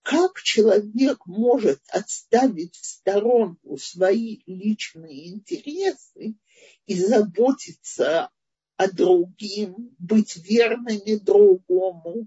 как 0.09 0.41
человек 0.41 1.27
может 1.27 1.83
отставить 1.89 2.77
в 2.77 2.87
сторонку 2.87 3.77
свои 3.77 4.41
личные 4.47 5.35
интересы 5.35 6.35
и 6.87 6.95
заботиться 6.95 8.31
о 8.79 8.91
другим, 8.91 9.95
быть 9.99 10.37
верными 10.37 11.17
другому, 11.17 12.27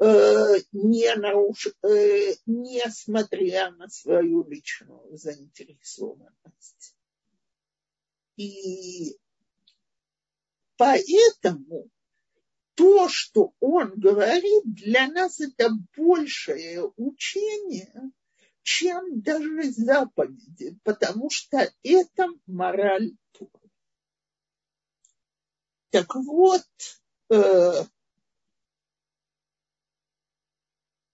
э, 0.00 0.54
не, 0.72 1.14
наруш... 1.14 1.68
э, 1.82 2.36
несмотря 2.46 3.70
на 3.72 3.90
свою 3.90 4.48
личную 4.48 5.14
заинтересованность. 5.14 6.96
И 8.36 9.18
поэтому 10.78 11.90
то, 12.78 13.08
что 13.08 13.54
он 13.58 13.90
говорит, 13.96 14.62
для 14.64 15.08
нас 15.08 15.40
это 15.40 15.70
большее 15.96 16.92
учение, 16.96 17.92
чем 18.62 19.20
даже 19.20 19.64
заповеди, 19.72 20.78
потому 20.84 21.28
что 21.28 21.68
это 21.82 22.28
мораль. 22.46 23.16
Так 25.90 26.14
вот, 26.14 26.62
э, 27.30 27.84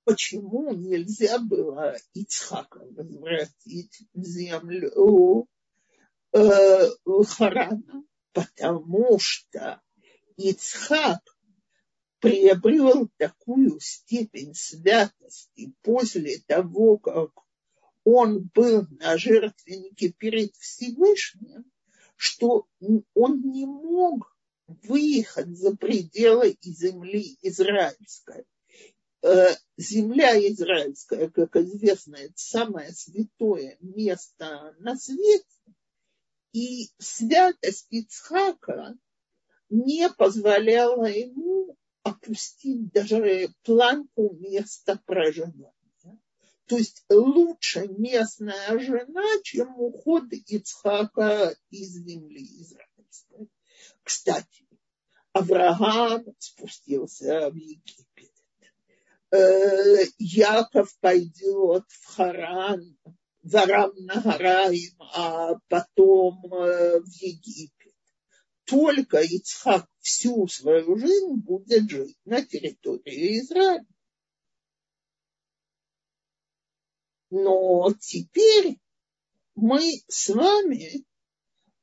почему 0.04 0.70
нельзя 0.74 1.38
было 1.38 1.96
Ицхака 2.12 2.80
возвратить 2.90 4.02
в 4.12 4.22
землю 4.22 5.48
э, 6.34 6.90
Харана? 7.06 8.04
Потому 8.32 9.18
что 9.18 9.80
Ицхак 10.36 11.33
приобрел 12.24 13.10
такую 13.18 13.78
степень 13.80 14.54
святости 14.54 15.74
после 15.82 16.38
того, 16.46 16.96
как 16.96 17.32
он 18.02 18.50
был 18.54 18.86
на 18.98 19.18
жертвеннике 19.18 20.08
перед 20.08 20.54
Всевышним, 20.56 21.70
что 22.16 22.66
он 23.12 23.42
не 23.52 23.66
мог 23.66 24.34
выехать 24.66 25.54
за 25.54 25.76
пределы 25.76 26.56
земли 26.62 27.36
израильской. 27.42 28.46
Э, 29.20 29.54
земля 29.76 30.34
израильская, 30.48 31.28
как 31.28 31.54
известно, 31.56 32.16
это 32.16 32.32
самое 32.36 32.90
святое 32.94 33.76
место 33.80 34.74
на 34.78 34.96
свете, 34.96 35.44
и 36.54 36.88
святость 36.96 37.88
Ицхака 37.90 38.96
не 39.68 40.08
позволяла 40.08 41.04
ему 41.04 41.73
опустить 42.04 42.92
даже 42.92 43.48
планку 43.64 44.36
места 44.38 45.00
проживания. 45.06 45.72
То 46.66 46.78
есть 46.78 47.04
лучше 47.10 47.88
местная 47.88 48.78
жена, 48.78 49.24
чем 49.42 49.78
уход 49.78 50.24
Ицхака 50.30 51.54
из 51.70 51.92
земли 51.92 52.42
израильской. 52.62 53.50
Кстати, 54.02 54.66
Авраам 55.32 56.24
спустился 56.38 57.50
в 57.50 57.56
Египет. 57.56 58.32
Э, 59.30 60.04
Яков 60.18 60.96
пойдет 61.00 61.84
в 61.88 62.14
Харан, 62.14 62.96
в 63.42 63.56
Арам 63.56 63.92
Нагараим, 63.96 64.96
а 65.00 65.54
потом 65.68 66.40
э, 66.52 67.00
в 67.00 67.08
Египет. 67.20 67.73
Только 68.64 69.20
Ицхак 69.20 69.88
всю 70.00 70.46
свою 70.48 70.96
жизнь 70.96 71.34
будет 71.36 71.90
жить 71.90 72.16
на 72.24 72.44
территории 72.44 73.40
Израиля. 73.40 73.86
Но 77.30 77.92
теперь 78.00 78.78
мы 79.54 80.02
с 80.08 80.28
вами 80.28 81.04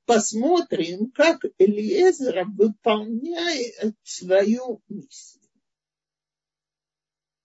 посмотрим, 0.05 1.11
как 1.11 1.43
Элиезер 1.57 2.45
выполняет 2.45 3.95
свою 4.03 4.81
миссию. 4.87 5.41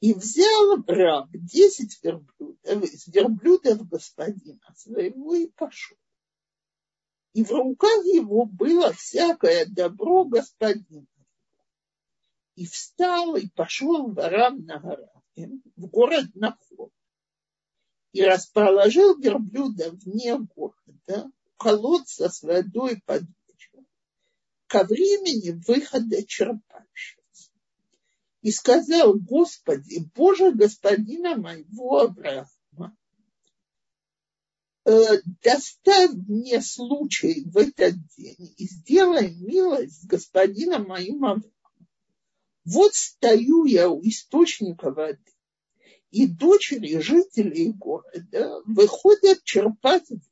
И 0.01 0.15
взял 0.15 0.83
раб 0.87 1.29
десять 1.33 2.03
верблюдов 2.03 2.85
из 2.85 3.07
верблюдов 3.09 3.89
господина 3.89 4.75
своего 4.77 5.35
и 5.35 5.49
пошел. 5.49 5.99
И 7.37 7.45
в 7.45 7.51
руках 7.51 8.03
его 8.07 8.47
было 8.47 8.95
всякое 8.95 9.67
добро 9.67 10.25
господина. 10.25 11.07
И 12.55 12.65
встал 12.65 13.37
и 13.37 13.47
пошел 13.51 14.11
в 14.11 14.19
Арам 14.19 14.65
на 14.65 14.79
Гараем, 14.79 15.63
в 15.77 15.87
город 15.87 16.31
Нахор. 16.33 16.89
И 18.13 18.23
расположил 18.23 19.19
верблюда 19.19 19.91
вне 19.91 20.39
города, 20.39 21.31
колодца 21.59 22.31
с 22.31 22.43
водой 22.43 23.03
под 23.05 23.25
вечер, 23.47 23.85
ко 24.67 24.85
времени 24.85 25.63
выхода 25.67 26.27
черпальщика 26.27 27.23
и 28.41 28.51
сказал, 28.51 29.13
Господи, 29.19 30.09
Боже 30.15 30.53
господина 30.53 31.37
моего 31.37 31.99
Авраама, 31.99 32.45
э, 32.45 32.56
доставь 35.43 36.13
мне 36.13 36.63
случай 36.63 37.43
в 37.45 37.57
этот 37.57 37.95
день 38.17 38.55
и 38.57 38.67
сделай 38.67 39.35
милость 39.35 40.07
господина 40.07 40.79
моим 40.79 41.25
Авраамом. 41.25 41.53
Вот 42.65 42.95
стою 42.95 43.65
я 43.65 43.89
у 43.89 44.01
источника 44.03 44.91
воды, 44.91 45.21
и 46.11 46.27
дочери 46.27 46.99
жителей 46.99 47.73
города 47.73 48.61
выходят 48.65 49.43
черпать 49.45 50.09
воду. 50.09 50.23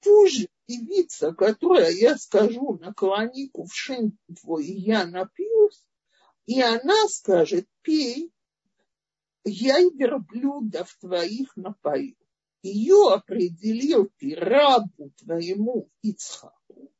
Пусть 0.00 0.48
певица, 0.66 1.32
которая 1.32 1.90
я 1.90 2.16
скажу, 2.16 2.78
наклони 2.80 3.48
кувшин 3.48 4.18
твой, 4.40 4.66
и 4.66 4.78
я 4.80 5.06
напьюсь, 5.06 5.82
и 6.46 6.60
она 6.60 7.08
скажет, 7.08 7.66
пей, 7.82 8.32
я 9.44 9.78
и 9.78 9.90
верблюдов 9.90 10.96
твоих 11.00 11.56
напою. 11.56 12.16
Ее 12.64 13.12
определил 13.12 14.10
ты 14.16 14.34
рабу 14.34 15.10
твоему 15.18 15.90
Ицхаку. 16.00 16.90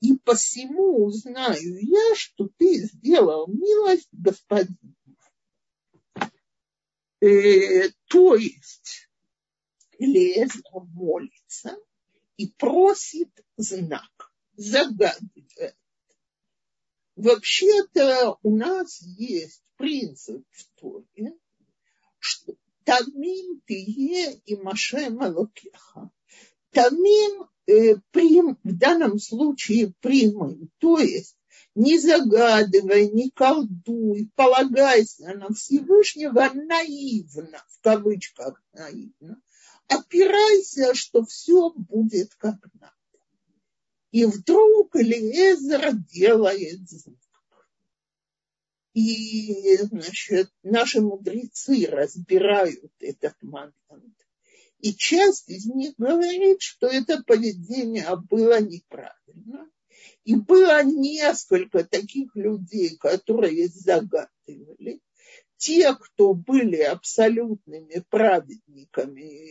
И 0.00 0.14
посему 0.18 1.06
узнаю 1.06 1.78
я, 1.80 2.14
что 2.14 2.50
ты 2.58 2.84
сделал 2.84 3.46
милость 3.46 4.10
господину. 4.12 4.94
Э, 7.22 7.88
то 8.08 8.34
есть 8.34 9.08
Леза 9.98 10.60
молится 10.74 11.78
и 12.36 12.48
просит 12.48 13.30
знак, 13.56 14.34
загадывает 14.52 15.78
Вообще-то 17.16 18.36
у 18.42 18.54
нас 18.54 19.00
есть 19.00 19.62
принцип 19.78 20.44
в 20.50 20.66
Торе, 20.78 21.32
что 22.18 22.54
Тамим 22.84 23.62
тие 23.66 24.34
и 24.44 24.56
Маше 24.56 25.10
Малокеха. 25.10 26.10
Тамим 26.70 27.48
э, 27.66 27.96
прим, 28.10 28.58
в 28.62 28.76
данном 28.76 29.18
случае 29.18 29.94
прямым, 30.00 30.70
то 30.78 30.98
есть 30.98 31.36
не 31.74 31.98
загадывай, 31.98 33.08
не 33.08 33.30
колдуй, 33.30 34.30
полагайся 34.36 35.34
на 35.34 35.52
Всевышнего 35.52 36.50
наивно, 36.54 37.64
в 37.68 37.80
кавычках 37.80 38.62
наивно, 38.72 39.40
опирайся, 39.88 40.94
что 40.94 41.24
все 41.24 41.70
будет 41.70 42.34
как 42.34 42.58
надо. 42.74 42.92
И 44.10 44.24
вдруг 44.26 44.94
Элиезер 44.94 45.92
делает 45.94 46.88
звук. 46.88 47.18
И, 48.94 49.76
значит, 49.78 50.50
наши 50.62 51.00
мудрецы 51.00 51.86
разбирают 51.86 52.92
этот 53.00 53.34
момент. 53.42 53.74
И 54.78 54.94
часть 54.94 55.48
из 55.48 55.66
них 55.66 55.94
говорит, 55.98 56.62
что 56.62 56.86
это 56.86 57.22
поведение 57.24 58.08
было 58.30 58.60
неправильно. 58.60 59.68
И 60.24 60.36
было 60.36 60.82
несколько 60.84 61.84
таких 61.84 62.34
людей, 62.36 62.96
которые 62.96 63.68
загадывали. 63.68 65.00
Те, 65.56 65.94
кто 65.94 66.34
были 66.34 66.80
абсолютными 66.82 68.04
праведниками, 68.10 69.50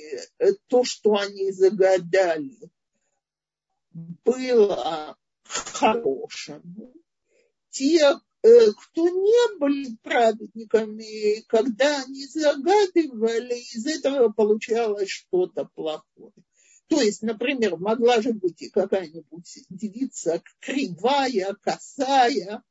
то, 0.67 0.83
что 0.83 1.15
они 1.15 1.51
загадали, 1.51 2.57
было 3.91 5.17
хорошим. 5.43 6.93
Те, 7.69 7.99
э, 7.99 8.13
кто 8.43 9.07
не 9.07 9.57
были 9.57 9.95
праведниками, 10.03 11.41
когда 11.47 12.03
они 12.03 12.25
загадывали, 12.27 13.55
из 13.55 13.87
этого 13.87 14.29
получалось 14.29 15.09
что-то 15.09 15.69
плохое. 15.73 16.33
То 16.87 17.01
есть, 17.01 17.21
например, 17.21 17.77
могла 17.77 18.21
же 18.21 18.33
быть 18.33 18.61
и 18.61 18.69
какая-нибудь 18.69 19.65
девица 19.69 20.43
кривая, 20.59 21.55
косая, 21.61 22.63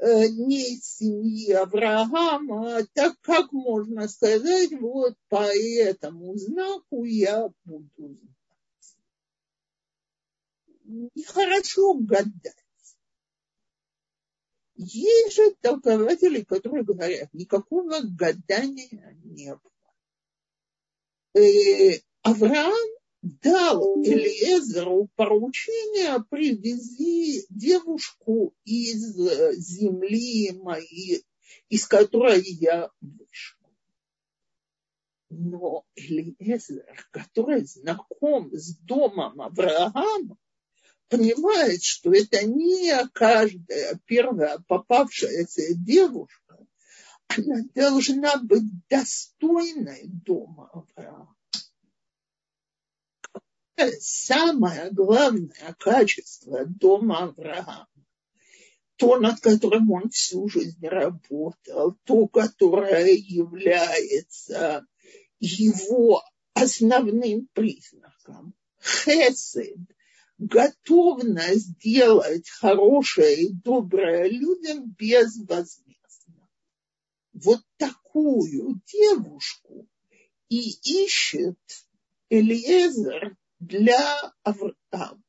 э, 0.00 0.26
не 0.28 0.74
из 0.74 0.96
семьи 0.96 1.52
Авраама, 1.52 2.80
так 2.92 3.14
как 3.20 3.52
можно 3.52 4.08
сказать, 4.08 4.72
вот 4.80 5.14
по 5.28 5.44
этому 5.44 6.36
знаку 6.36 7.04
я 7.04 7.48
буду 7.64 7.88
знать 7.96 8.32
нехорошо 11.14 11.94
гадать. 11.94 12.61
Есть 14.74 15.36
же 15.36 15.54
толкователи, 15.60 16.42
которые 16.42 16.84
говорят, 16.84 17.32
никакого 17.32 18.00
гадания 18.02 19.16
не 19.22 19.54
было. 19.54 19.72
Э, 21.34 22.00
Авраам 22.22 22.88
дал 23.22 24.02
Элиезеру 24.02 25.08
поручение 25.14 26.24
привези 26.28 27.44
девушку 27.50 28.54
из 28.64 29.14
земли 29.58 30.52
моей, 30.52 31.24
из 31.68 31.86
которой 31.86 32.42
я 32.42 32.90
вышел. 33.00 33.60
Но 35.30 35.84
Элиезер, 35.94 37.08
который 37.10 37.64
знаком 37.64 38.52
с 38.52 38.76
домом 38.78 39.40
Авраама, 39.40 40.36
понимает, 41.12 41.82
что 41.82 42.10
это 42.10 42.46
не 42.46 42.90
каждая 43.12 44.00
первая 44.06 44.58
попавшаяся 44.66 45.74
девушка, 45.74 46.56
она 47.28 47.62
должна 47.74 48.38
быть 48.38 48.64
достойной 48.88 50.04
дома 50.06 50.70
Авраама. 50.72 51.36
Самое 54.00 54.90
главное 54.90 55.76
качество 55.78 56.64
дома 56.64 57.24
Авраама, 57.24 57.88
то, 58.96 59.18
над 59.18 59.38
которым 59.40 59.90
он 59.90 60.08
всю 60.08 60.48
жизнь 60.48 60.86
работал, 60.86 61.98
то, 62.04 62.26
которое 62.28 63.12
является 63.12 64.86
его 65.40 66.22
основным 66.54 67.48
признаком. 67.52 68.54
Хесед, 68.80 69.76
готовность 70.46 71.78
делать 71.78 72.48
хорошее 72.48 73.42
и 73.42 73.52
доброе 73.52 74.28
людям 74.28 74.90
безвозмездно. 74.98 76.48
Вот 77.32 77.60
такую 77.76 78.80
девушку 78.86 79.88
и 80.48 80.72
ищет 81.04 81.58
Элиезер 82.28 83.36
для 83.60 84.32
Авраама. 84.42 85.22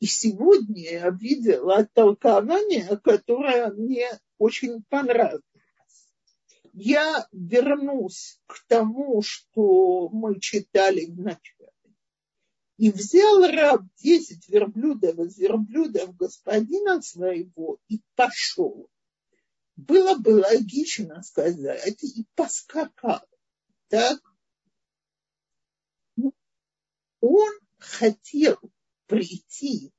И 0.00 0.06
сегодня 0.06 0.82
я 0.82 1.10
видела 1.10 1.88
толкование, 1.94 2.98
которое 3.02 3.70
мне 3.72 4.08
очень 4.38 4.82
понравилось 4.88 5.42
я 6.78 7.26
вернусь 7.32 8.38
к 8.46 8.62
тому, 8.68 9.22
что 9.22 10.10
мы 10.10 10.38
читали 10.40 11.06
в 11.06 11.18
начале. 11.18 11.55
И 12.76 12.90
взял 12.90 13.46
раб 13.50 13.82
десять 13.96 14.48
верблюдов 14.48 15.18
из 15.18 15.38
верблюдов 15.38 16.14
господина 16.16 17.00
своего 17.00 17.78
и 17.88 18.02
пошел. 18.14 18.90
Было 19.76 20.16
бы 20.16 20.40
логично 20.40 21.22
сказать, 21.22 22.02
и 22.02 22.26
поскакал. 22.34 23.26
Так? 23.88 24.20
Он 27.20 27.52
хотел 27.78 28.58
прийти 29.06 29.92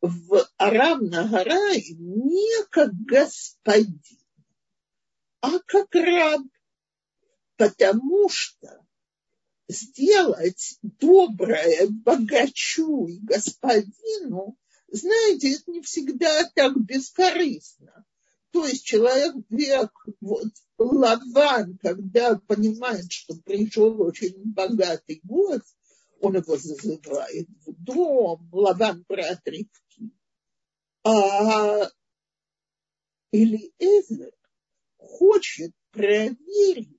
в 0.00 0.48
Арам 0.56 1.06
Нагарай 1.06 1.82
не 1.98 2.64
как 2.70 2.92
господин, 2.92 4.00
а 5.40 5.58
как 5.60 5.94
раб, 5.94 6.42
потому 7.56 8.28
что 8.28 8.86
сделать 9.68 10.78
доброе 10.82 11.88
богачу 11.88 13.06
и 13.06 13.18
господину, 13.20 14.56
знаете, 14.90 15.52
это 15.54 15.70
не 15.70 15.82
всегда 15.82 16.44
так 16.54 16.76
бескорыстно. 16.80 18.04
То 18.50 18.66
есть 18.66 18.84
человек, 18.84 19.34
вот 20.20 20.48
Лаван, 20.78 21.78
когда 21.82 22.36
понимает, 22.36 23.12
что 23.12 23.34
пришел 23.36 24.00
очень 24.00 24.52
богатый 24.52 25.20
гость, 25.22 25.76
он 26.20 26.36
его 26.36 26.56
зазывает 26.56 27.48
в 27.66 27.72
дом, 27.84 28.48
Лаван 28.50 29.04
брат 29.06 29.40
Ривки. 29.44 30.12
А 31.04 31.90
или 33.30 33.72
Эзер 33.78 34.32
хочет 34.96 35.72
проверить, 35.90 36.97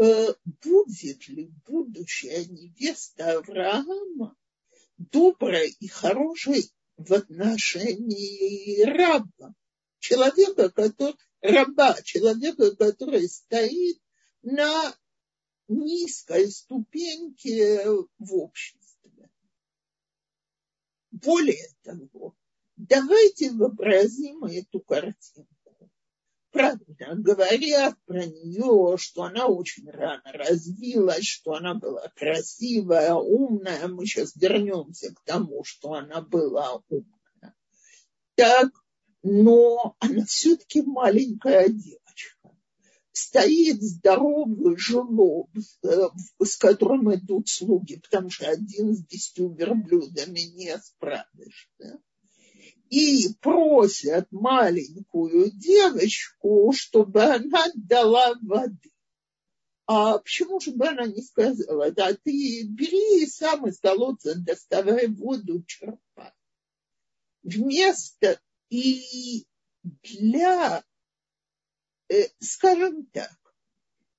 будет 0.00 1.28
ли 1.28 1.52
будущая 1.66 2.46
невеста 2.46 3.38
Авраама 3.38 4.34
доброй 4.96 5.76
и 5.78 5.88
хорошей 5.88 6.72
в 6.96 7.12
отношении 7.12 8.82
раба, 8.82 9.54
человека, 9.98 10.70
который, 10.70 11.16
раба, 11.42 12.00
человека, 12.02 12.74
который 12.76 13.28
стоит 13.28 14.00
на 14.42 14.94
низкой 15.68 16.50
ступеньке 16.50 17.84
в 18.18 18.34
обществе. 18.34 19.30
Более 21.10 21.68
того, 21.82 22.34
давайте 22.76 23.50
вообразим 23.50 24.44
эту 24.44 24.80
картину 24.80 25.46
правильно 26.50 27.14
говорят 27.16 27.94
про 28.06 28.26
нее, 28.26 28.96
что 28.98 29.24
она 29.24 29.46
очень 29.46 29.88
рано 29.88 30.22
развилась, 30.24 31.24
что 31.24 31.54
она 31.54 31.74
была 31.74 32.08
красивая, 32.16 33.14
умная. 33.14 33.88
Мы 33.88 34.06
сейчас 34.06 34.34
вернемся 34.36 35.14
к 35.14 35.22
тому, 35.24 35.64
что 35.64 35.94
она 35.94 36.20
была 36.20 36.82
умная. 36.88 37.54
Так, 38.34 38.70
но 39.22 39.96
она 39.98 40.24
все-таки 40.24 40.82
маленькая 40.82 41.68
девочка. 41.68 42.56
Стоит 43.12 43.82
здоровый 43.82 44.76
жлоб, 44.76 45.50
э, 45.82 46.08
с 46.42 46.56
которым 46.56 47.12
идут 47.14 47.48
слуги, 47.48 47.96
потому 47.96 48.30
что 48.30 48.48
один 48.48 48.94
с 48.94 49.04
десятью 49.04 49.52
верблюдами 49.52 50.40
не 50.40 50.78
справишься 50.78 52.00
и 52.90 53.32
просят 53.40 54.26
маленькую 54.32 55.52
девочку, 55.52 56.72
чтобы 56.76 57.22
она 57.22 57.66
дала 57.74 58.34
воды. 58.42 58.90
А 59.86 60.18
почему 60.18 60.60
же 60.60 60.72
бы 60.72 60.88
она 60.88 61.06
не 61.06 61.22
сказала, 61.22 61.90
да, 61.92 62.12
ты 62.12 62.64
бери 62.64 63.26
сам 63.26 63.66
из 63.68 63.78
колодца, 63.78 64.34
доставай 64.36 65.06
воду, 65.06 65.64
черпай. 65.66 66.32
Вместо 67.42 68.40
и 68.68 69.46
для, 69.82 70.84
э, 72.08 72.28
скажем 72.40 73.06
так, 73.06 73.36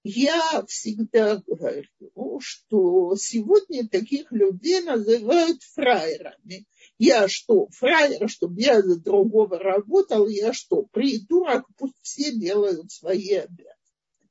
я 0.04 0.66
всегда 0.66 1.38
говорю, 1.46 2.40
что 2.40 3.16
сегодня 3.16 3.88
таких 3.88 4.32
людей 4.32 4.82
называют 4.82 5.62
фраерами. 5.62 6.66
Я 7.04 7.28
что, 7.28 7.68
фраер, 7.72 8.30
чтобы 8.30 8.62
я 8.62 8.80
за 8.84 8.96
другого 9.02 9.58
работал, 9.58 10.28
я 10.28 10.54
что, 10.54 10.84
придурок, 10.84 11.66
пусть 11.76 11.96
все 12.02 12.32
делают 12.32 12.92
свои 12.92 13.34
обязанности. 13.34 14.30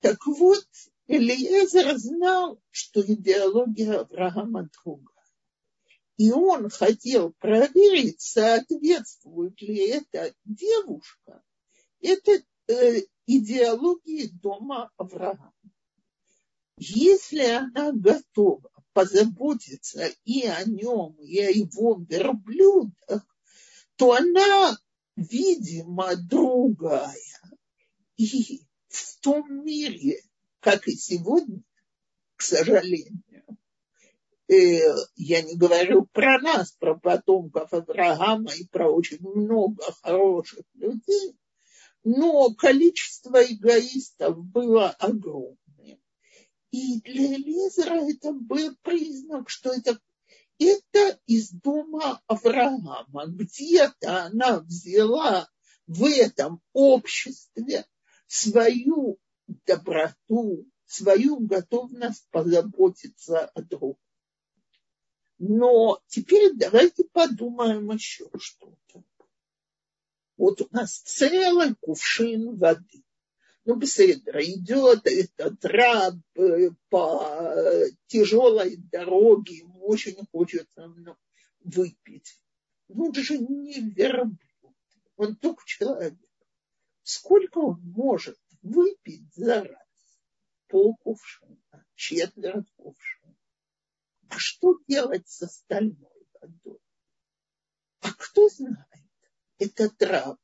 Так 0.00 0.26
вот, 0.26 0.66
Элиезер 1.06 1.96
знал, 1.98 2.60
что 2.70 3.00
идеология 3.00 4.00
Авраама 4.00 4.68
другая. 4.82 5.24
И 6.16 6.32
он 6.32 6.68
хотел 6.68 7.32
проверить, 7.38 8.20
соответствует 8.20 9.62
ли 9.62 9.90
эта 9.90 10.34
девушка 10.44 11.44
это 12.00 12.42
э, 12.66 13.02
идеологии 13.26 14.30
дома 14.32 14.90
Авраама. 14.96 15.52
Если 16.76 17.44
она 17.44 17.92
готова 17.92 18.68
позаботиться 18.98 20.10
и 20.24 20.44
о 20.44 20.64
нем, 20.64 21.14
и 21.20 21.38
о 21.38 21.50
его 21.50 22.04
верблюдах, 22.08 23.24
то 23.94 24.14
она, 24.14 24.76
видимо, 25.14 26.16
другая. 26.16 27.14
И 28.16 28.62
в 28.88 29.20
том 29.20 29.64
мире, 29.64 30.20
как 30.58 30.88
и 30.88 30.96
сегодня, 30.96 31.62
к 32.34 32.42
сожалению, 32.42 33.22
э, 34.48 34.80
я 35.14 35.42
не 35.42 35.56
говорю 35.56 36.06
про 36.06 36.40
нас, 36.40 36.72
про 36.72 36.98
потомков 36.98 37.72
Авраама 37.72 38.50
и 38.50 38.66
про 38.66 38.90
очень 38.90 39.20
много 39.20 39.84
хороших 40.02 40.64
людей, 40.74 41.36
но 42.02 42.52
количество 42.52 43.40
эгоистов 43.44 44.44
было 44.44 44.90
огромным. 44.90 45.57
И 46.70 47.00
для 47.00 47.34
Элизера 47.34 48.00
это 48.08 48.32
был 48.32 48.76
признак, 48.82 49.48
что 49.48 49.72
это, 49.72 49.98
это 50.58 51.18
из 51.26 51.50
дома 51.50 52.22
Авраама. 52.26 53.06
Где-то 53.26 54.24
она 54.26 54.60
взяла 54.60 55.48
в 55.86 56.04
этом 56.04 56.60
обществе 56.72 57.86
свою 58.26 59.18
доброту, 59.66 60.66
свою 60.84 61.40
готовность 61.40 62.28
позаботиться 62.30 63.46
о 63.46 63.62
другом. 63.62 63.98
Но 65.38 66.02
теперь 66.08 66.52
давайте 66.54 67.04
подумаем 67.04 67.90
еще 67.92 68.28
что-то. 68.38 69.04
Вот 70.36 70.60
у 70.60 70.68
нас 70.70 70.98
целый 70.98 71.74
кувшин 71.76 72.56
воды. 72.56 73.02
Ну, 73.68 73.76
беседра, 73.76 74.42
идет 74.42 75.02
этот 75.04 75.62
раб 75.62 76.14
э, 76.36 76.70
по 76.88 77.52
тяжелой 78.06 78.78
дороге, 78.78 79.58
ему 79.58 79.86
очень 79.88 80.16
хочется 80.32 80.90
выпить. 81.60 82.40
Ну, 82.88 83.08
он 83.08 83.14
же 83.14 83.36
не 83.36 83.78
верблюд, 83.82 84.38
он 85.16 85.36
только 85.36 85.62
человек. 85.66 86.14
Сколько 87.02 87.58
он 87.58 87.82
может 87.82 88.38
выпить 88.62 89.34
за 89.34 89.64
раз? 89.64 90.18
Полкувшина, 90.68 91.84
четверть 91.94 92.72
кувшина. 92.74 93.36
А 94.30 94.38
что 94.38 94.78
делать 94.88 95.28
с 95.28 95.42
остальной 95.42 96.26
водой? 96.40 96.80
А 98.00 98.14
кто 98.14 98.48
знает? 98.48 98.86
Этот 99.58 100.02
раб 100.02 100.38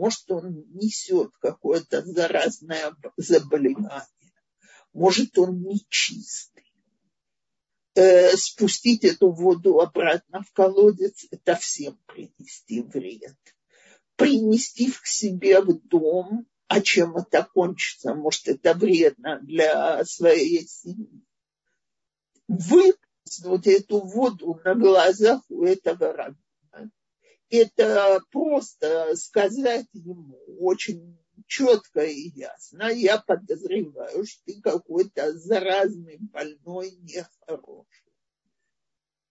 может, 0.00 0.30
он 0.30 0.64
несет 0.72 1.30
какое-то 1.40 2.02
заразное 2.06 2.96
заболевание. 3.18 4.06
Может, 4.94 5.36
он 5.38 5.60
нечистый. 5.60 6.72
Э, 7.94 8.34
спустить 8.34 9.04
эту 9.04 9.30
воду 9.30 9.78
обратно 9.78 10.42
в 10.42 10.52
колодец– 10.52 11.26
это 11.30 11.54
всем 11.54 11.98
принести 12.06 12.80
вред. 12.80 13.36
Принести 14.16 14.90
к 14.90 15.04
себе 15.04 15.60
в 15.60 15.86
дом, 15.86 16.46
а 16.66 16.80
чем 16.80 17.18
это 17.18 17.46
кончится? 17.52 18.14
Может, 18.14 18.48
это 18.48 18.72
вредно 18.72 19.38
для 19.42 20.02
своей 20.06 20.66
семьи. 20.66 21.26
Выпустить 22.48 23.66
эту 23.66 24.00
воду 24.00 24.58
на 24.64 24.74
глазах 24.74 25.42
у 25.50 25.62
этого 25.64 26.14
раба 26.14 26.38
это 27.50 28.20
просто 28.30 29.14
сказать 29.16 29.86
ему 29.92 30.38
очень 30.58 31.18
четко 31.46 32.04
и 32.04 32.30
ясно. 32.30 32.90
Я 32.90 33.18
подозреваю, 33.18 34.24
что 34.24 34.42
ты 34.44 34.60
какой-то 34.60 35.36
заразный, 35.36 36.18
больной, 36.18 36.92
нехороший. 37.02 38.12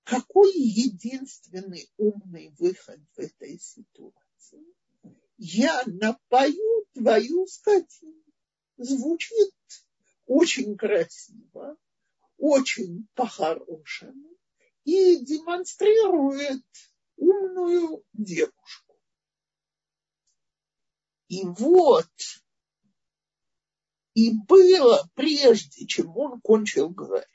Какой 0.04 0.52
единственный 0.54 1.90
умный 1.98 2.54
выход 2.58 3.00
в 3.16 3.20
этой 3.20 3.60
ситуации? 3.60 4.66
Я 5.38 5.84
напою 5.86 6.86
твою 6.94 7.48
скотину. 7.48 8.24
Звучит 8.78 9.54
очень 10.26 10.76
красиво, 10.78 11.78
очень 12.38 13.08
по-хорошему 13.14 14.30
и 14.84 15.18
демонстрирует 15.18 16.64
умную 17.20 18.04
девушку. 18.14 18.96
И 21.28 21.44
вот, 21.46 22.10
и 24.16 24.32
было 24.48 25.08
прежде, 25.14 25.86
чем 25.86 26.18
он 26.18 26.42
кончил 26.42 26.90
говорить. 26.90 27.28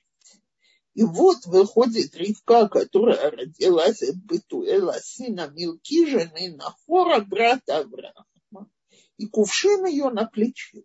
И 0.95 1.03
вот 1.03 1.45
выходит 1.47 2.15
Ривка, 2.15 2.69
которая 2.69 3.31
родилась 3.31 4.03
от 4.03 4.17
Бетуэла, 4.17 4.99
сына 5.03 5.49
Милки, 5.49 6.09
жены 6.09 6.55
Нахора, 6.57 7.21
брата 7.21 7.79
Авраама. 7.79 8.71
И 9.17 9.27
кувшин 9.27 9.87
ее 9.87 10.11
на 10.11 10.27
плече. 10.27 10.85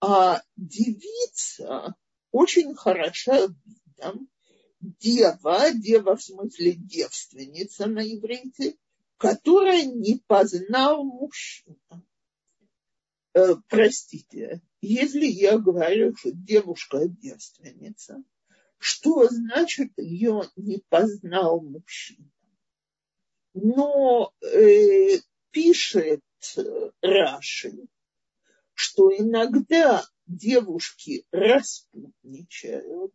А 0.00 0.42
девица 0.56 1.94
очень 2.32 2.74
хороша 2.74 3.48
видом, 3.64 4.28
дева, 5.00 5.70
дева 5.72 6.16
в 6.16 6.22
смысле 6.22 6.74
девственница 6.74 7.86
на 7.86 8.00
иврите, 8.00 8.76
которая 9.16 9.84
не 9.84 10.22
познал 10.26 11.04
мужчина. 11.04 12.04
Э, 13.32 13.54
простите, 13.68 14.60
если 14.80 15.26
я 15.26 15.58
говорю, 15.58 16.14
что 16.16 16.30
девушка 16.32 17.08
девственница, 17.08 18.22
что 18.78 19.26
значит 19.28 19.92
ее 19.96 20.42
не 20.56 20.82
познал 20.88 21.60
мужчина? 21.60 22.30
Но 23.54 24.32
э, 24.42 25.18
пишет 25.50 26.20
Раши, 27.00 27.72
что 28.74 29.10
иногда 29.16 30.04
девушки 30.26 31.24
распутничают, 31.30 33.14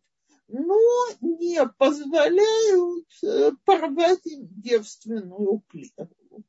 но 0.49 0.77
не 1.21 1.65
позволяют 1.77 3.07
э, 3.23 3.51
порвать 3.65 4.21
девственную 4.23 5.63
клетку. 5.67 6.43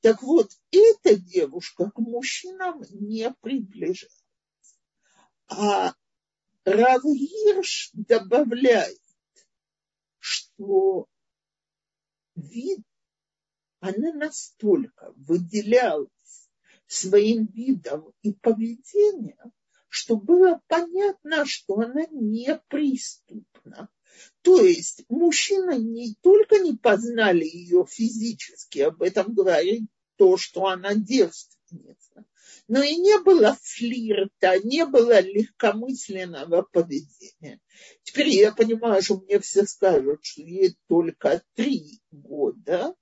Так 0.00 0.22
вот, 0.22 0.50
эта 0.70 1.16
девушка 1.16 1.90
к 1.90 1.98
мужчинам 1.98 2.82
не 2.90 3.30
приближается. 3.40 4.24
А 5.48 5.94
Равгирш 6.64 7.90
добавляет, 7.92 9.00
что 10.18 11.06
вид, 12.34 12.80
она 13.80 14.12
настолько 14.14 15.12
выделялась 15.16 16.48
своим 16.86 17.46
видом 17.46 18.12
и 18.22 18.32
поведением, 18.32 19.52
что 19.94 20.16
было 20.16 20.60
понятно, 20.66 21.46
что 21.46 21.78
она 21.78 22.04
не 22.10 22.60
преступна. 22.68 23.88
То 24.42 24.60
есть 24.60 25.04
мужчины 25.08 25.78
не 25.78 26.16
только 26.20 26.58
не 26.58 26.74
познали 26.74 27.44
ее 27.44 27.86
физически, 27.88 28.80
об 28.80 29.02
этом 29.02 29.32
говорит 29.32 29.84
то, 30.16 30.36
что 30.36 30.66
она 30.66 30.96
девственница, 30.96 32.26
но 32.66 32.82
и 32.82 32.96
не 32.96 33.20
было 33.20 33.56
флирта, 33.62 34.58
не 34.64 34.84
было 34.84 35.20
легкомысленного 35.20 36.62
поведения. 36.62 37.60
Теперь 38.02 38.30
я 38.30 38.52
понимаю, 38.52 39.00
что 39.00 39.20
мне 39.20 39.38
все 39.38 39.64
скажут, 39.64 40.24
что 40.24 40.42
ей 40.42 40.76
только 40.88 41.40
три 41.54 42.00
года, 42.10 42.96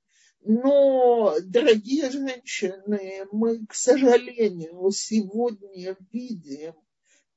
но, 0.44 1.36
дорогие 1.42 2.10
женщины, 2.10 3.26
мы, 3.30 3.64
к 3.66 3.74
сожалению, 3.74 4.90
сегодня 4.90 5.96
видим 6.10 6.74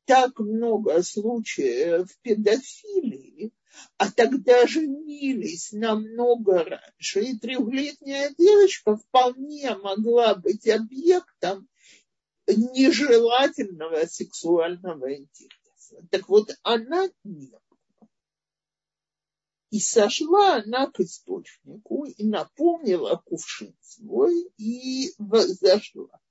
так 0.06 0.40
много 0.40 1.04
случаев 1.04 2.10
педофилии, 2.22 3.52
а 3.98 4.12
тогда 4.12 4.66
женились 4.66 5.72
намного 5.72 6.64
раньше. 6.64 7.22
И 7.22 7.38
трехлетняя 7.38 8.34
девочка 8.38 8.98
вполне 8.98 9.76
могла 9.76 10.36
быть 10.36 10.68
объектом 10.68 11.68
нежелательного 12.48 14.06
сексуального 14.06 15.14
интереса. 15.14 16.04
Так 16.10 16.28
вот, 16.30 16.52
она 16.64 17.08
не 17.24 17.52
и 19.76 19.80
сошла 19.82 20.56
она 20.56 20.88
к 20.90 21.02
источнику 21.02 22.06
и 22.06 22.24
наполнила 22.24 23.22
кувшин 23.26 23.76
свой 23.82 24.50
и 24.58 25.12
зашла. 25.18 26.22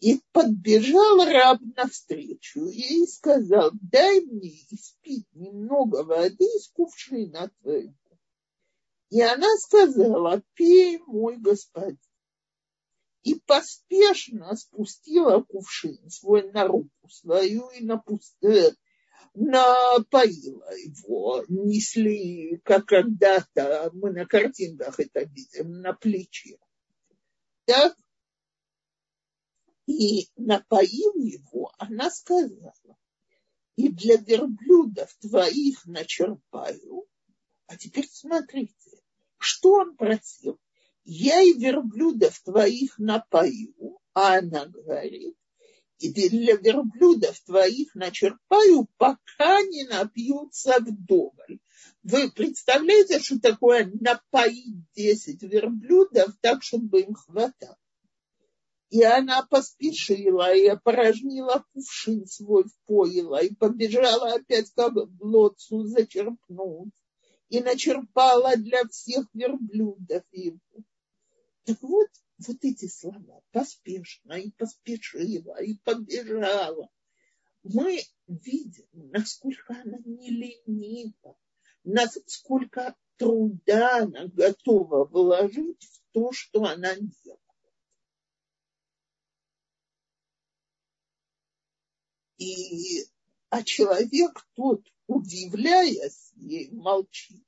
И 0.00 0.20
подбежал 0.32 1.24
раб 1.24 1.60
навстречу 1.76 2.66
и 2.66 3.06
сказал, 3.06 3.70
дай 3.80 4.22
мне 4.22 4.50
испить 4.70 5.28
немного 5.34 6.02
воды 6.02 6.44
из 6.44 6.66
кувшина 6.70 7.48
твоего. 7.60 7.94
И 9.10 9.20
она 9.20 9.46
сказала, 9.58 10.42
пей, 10.54 10.98
мой 11.06 11.36
господин. 11.36 12.00
И 13.22 13.36
поспешно 13.36 14.56
спустила 14.56 15.42
кувшин 15.42 16.10
свой 16.10 16.50
на 16.50 16.66
руку 16.66 17.08
свою 17.08 17.68
и 17.68 17.84
напустила, 17.84 18.74
напоила 19.34 20.70
его, 20.76 21.44
несли, 21.48 22.60
как 22.64 22.86
когда-то 22.86 23.90
мы 23.94 24.12
на 24.12 24.26
картинках 24.26 25.00
это 25.00 25.24
видим, 25.24 25.80
на 25.80 25.92
плече. 25.92 26.58
Так? 27.64 27.96
И 29.86 30.28
напоив 30.36 31.14
его, 31.16 31.72
она 31.78 32.10
сказала, 32.10 32.96
и 33.76 33.88
для 33.88 34.16
верблюдов 34.16 35.14
твоих 35.20 35.84
начерпаю. 35.86 37.06
А 37.66 37.76
теперь 37.76 38.08
смотрите, 38.08 39.02
что 39.38 39.72
он 39.72 39.96
просил? 39.96 40.60
Я 41.04 41.40
и 41.40 41.54
верблюдов 41.54 42.38
твоих 42.40 42.98
напою, 42.98 43.98
а 44.14 44.38
она 44.38 44.66
говорит, 44.66 45.36
и 46.02 46.28
для 46.28 46.56
верблюдов 46.56 47.38
твоих 47.40 47.94
начерпаю, 47.94 48.88
пока 48.96 49.62
не 49.62 49.84
напьются 49.84 50.78
вдоволь. 50.80 51.60
Вы 52.02 52.30
представляете, 52.32 53.20
что 53.20 53.40
такое 53.40 53.90
напоить 54.00 54.92
10 54.94 55.42
верблюдов 55.42 56.34
так, 56.40 56.62
чтобы 56.62 57.02
им 57.02 57.14
хватало? 57.14 57.78
И 58.90 59.02
она 59.02 59.42
поспешила 59.42 60.54
и 60.54 60.66
опорожнила 60.66 61.64
кувшин 61.72 62.26
свой 62.26 62.64
в 62.64 62.76
поила 62.84 63.42
и 63.42 63.54
побежала 63.54 64.34
опять 64.34 64.70
в 64.76 65.08
лодцу 65.20 65.84
зачерпнуть. 65.84 66.92
И 67.48 67.60
начерпала 67.60 68.56
для 68.56 68.84
всех 68.88 69.26
верблюдов 69.34 70.24
его. 70.32 70.58
Так 71.64 71.80
вот, 71.80 72.08
вот 72.46 72.58
эти 72.62 72.88
слова 72.88 73.42
поспешно 73.50 74.34
и 74.34 74.50
поспешила 74.50 75.62
и 75.62 75.74
побежала. 75.78 76.88
Мы 77.62 78.00
видим, 78.26 78.86
насколько 78.92 79.74
она 79.74 79.98
не 80.04 80.30
ленива, 80.30 81.36
насколько 81.84 82.96
труда 83.16 83.98
она 83.98 84.26
готова 84.26 85.04
вложить 85.04 85.84
в 85.84 86.00
то, 86.12 86.32
что 86.32 86.64
она 86.64 86.94
делает. 86.96 87.40
И, 92.38 93.04
а 93.50 93.62
человек 93.62 94.44
тот, 94.54 94.82
удивляясь 95.06 96.32
ей, 96.34 96.70
молчит 96.72 97.44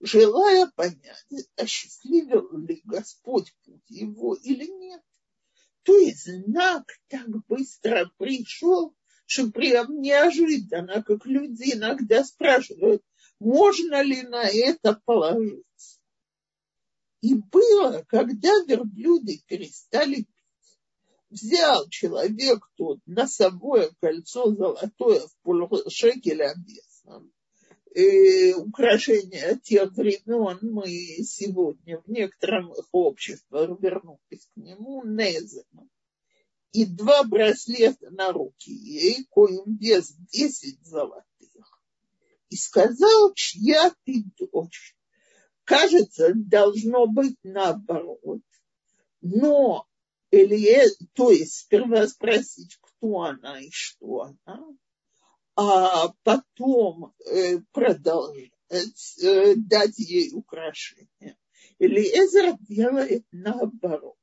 желая 0.00 0.70
понять, 0.74 1.26
осчастливил 1.56 2.56
ли 2.58 2.80
Господь 2.84 3.54
путь 3.64 3.84
его 3.88 4.34
или 4.34 4.66
нет. 4.66 5.02
То 5.82 5.96
есть 5.96 6.26
знак 6.26 6.84
так 7.08 7.28
быстро 7.46 8.10
пришел, 8.18 8.94
что 9.26 9.50
прям 9.50 10.00
неожиданно, 10.00 11.02
как 11.02 11.26
люди 11.26 11.74
иногда 11.74 12.24
спрашивают, 12.24 13.02
можно 13.38 14.02
ли 14.02 14.22
на 14.22 14.48
это 14.48 15.00
положиться. 15.04 16.00
И 17.20 17.34
было, 17.34 18.04
когда 18.08 18.50
верблюды 18.66 19.42
перестали 19.46 20.16
пить. 20.16 20.28
Взял 21.28 21.88
человек 21.88 22.70
тот 22.76 23.00
носовое 23.04 23.90
кольцо 24.00 24.54
золотое 24.54 25.26
в 25.26 25.36
полшекеля 25.42 26.54
весом 26.54 27.32
э, 27.96 28.52
украшения 28.54 29.56
тех 29.56 29.90
времен 29.92 30.58
мы 30.62 30.86
сегодня 31.24 31.98
в 31.98 32.08
некоторых 32.08 32.86
обществах 32.92 33.80
вернулись 33.80 34.48
к 34.54 34.56
нему 34.56 35.02
незем. 35.04 35.90
И 36.72 36.84
два 36.84 37.24
браслета 37.24 38.10
на 38.10 38.32
руки 38.32 38.70
ей, 38.70 39.24
коим 39.30 39.78
вес 39.78 40.14
десять 40.30 40.84
золотых. 40.84 41.80
И 42.50 42.56
сказал, 42.56 43.32
чья 43.34 43.94
ты 44.04 44.24
дочь. 44.38 44.94
Кажется, 45.64 46.32
должно 46.34 47.06
быть 47.06 47.38
наоборот. 47.42 48.42
Но, 49.22 49.86
или, 50.30 50.84
то 51.14 51.30
есть 51.30 51.60
сперва 51.60 52.06
спросить, 52.06 52.76
кто 52.78 53.22
она 53.22 53.58
и 53.58 53.70
что 53.70 54.32
она 54.44 54.76
а 55.56 56.12
потом 56.22 57.14
э, 57.24 57.58
продолжать, 57.72 58.52
э, 59.22 59.54
дать 59.56 59.98
ей 59.98 60.30
украшение. 60.34 61.36
Элиезер 61.78 62.56
делает 62.60 63.24
наоборот. 63.32 64.16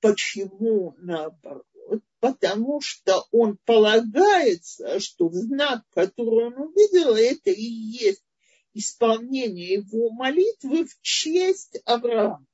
Почему 0.00 0.94
наоборот? 0.98 1.66
Потому 2.20 2.80
что 2.80 3.26
он 3.32 3.58
полагается, 3.66 4.98
что 4.98 5.28
знак, 5.28 5.82
который 5.90 6.46
он 6.46 6.58
увидел, 6.58 7.14
это 7.14 7.50
и 7.50 7.62
есть 7.62 8.24
исполнение 8.72 9.74
его 9.74 10.10
молитвы 10.10 10.86
в 10.86 11.00
честь 11.02 11.80
Авраама. 11.84 12.46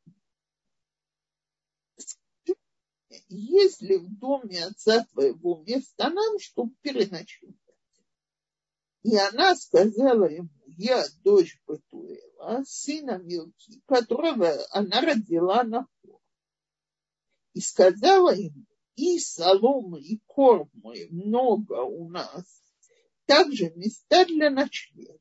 Есть 3.29 3.83
ли 3.83 3.97
в 3.97 4.09
доме 4.19 4.65
отца 4.65 5.05
твоего 5.13 5.63
место 5.67 6.11
нам, 6.11 6.39
чтобы 6.39 6.75
переночевать? 6.81 7.57
И 9.03 9.17
она 9.17 9.57
сказала 9.57 10.27
ему, 10.27 10.51
я 10.67 11.05
дочь 11.25 11.59
Бетуэла, 11.67 12.63
сына 12.67 13.19
Милки, 13.19 13.81
которого 13.87 14.53
она 14.71 15.01
родила 15.01 15.65
на 15.65 15.87
хор. 16.03 16.21
И 17.55 17.61
сказала 17.61 18.35
ему, 18.35 18.67
и 18.97 19.19
соломы, 19.19 20.01
и 20.01 20.21
кормы 20.27 21.07
много 21.11 21.83
у 21.83 22.09
нас, 22.11 22.63
также 23.25 23.71
места 23.75 24.27
для 24.27 24.51
ночлега. 24.51 25.19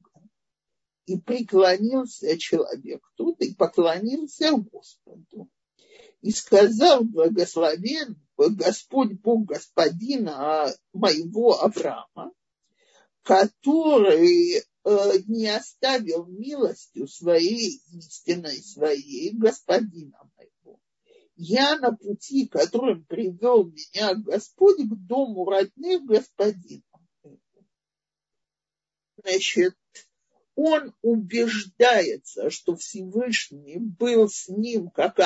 И 1.05 1.17
преклонился 1.19 2.37
человек 2.37 3.01
тут 3.15 3.41
и 3.41 3.55
поклонился 3.55 4.51
Господу. 4.51 5.48
И 6.22 6.32
сказал 6.32 7.03
благословен 7.03 8.20
Господь 8.38 9.13
Бог 9.22 9.45
господина 9.45 10.67
моего 10.93 11.61
Авраама, 11.61 12.32
который 13.24 14.57
э, 14.57 14.63
не 15.28 15.47
оставил 15.47 16.26
милостью 16.26 17.07
своей 17.07 17.82
истинной 17.91 18.61
своей 18.61 19.32
господина 19.34 20.20
моего. 20.38 20.80
Я 21.36 21.78
на 21.78 21.95
пути, 21.95 22.47
которым 22.47 23.05
привел 23.05 23.65
меня 23.65 24.15
Господь 24.15 24.80
к 24.80 24.95
дому 25.07 25.45
родных 25.45 26.03
господина 26.05 26.84
моего. 27.24 27.39
Значит, 29.24 29.76
он 30.55 30.93
убеждается, 31.01 32.49
что 32.49 32.76
Всевышний 32.76 33.78
был 33.78 34.28
с 34.28 34.49
ним, 34.49 34.89
как 34.89 35.20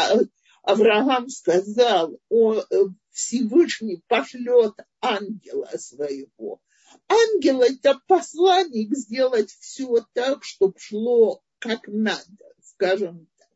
Авраам 0.64 1.28
сказал, 1.28 2.18
он, 2.30 2.60
э, 2.70 2.84
Всевышний 3.12 4.02
пошлет 4.08 4.74
ангела 5.02 5.70
своего, 5.78 6.62
ангел– 7.10 7.62
это 7.64 8.00
посланник 8.08 8.96
сделать 8.96 9.52
все 9.52 10.06
так, 10.14 10.46
чтобы 10.46 10.80
шло 10.80 11.44
как 11.60 11.88
надо, 11.88 12.56
скажем 12.64 13.28
так. 13.38 13.50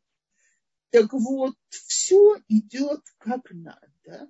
Так 0.89 1.13
вот, 1.13 1.55
все 1.69 2.35
идет 2.49 3.01
как 3.19 3.51
надо. 3.51 4.29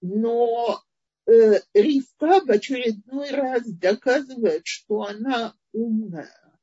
Но 0.00 0.82
э, 1.26 1.60
Ривка 1.74 2.40
в 2.40 2.50
очередной 2.50 3.30
раз 3.32 3.64
доказывает, 3.66 4.62
что 4.64 5.02
она 5.02 5.54
умная. 5.72 6.58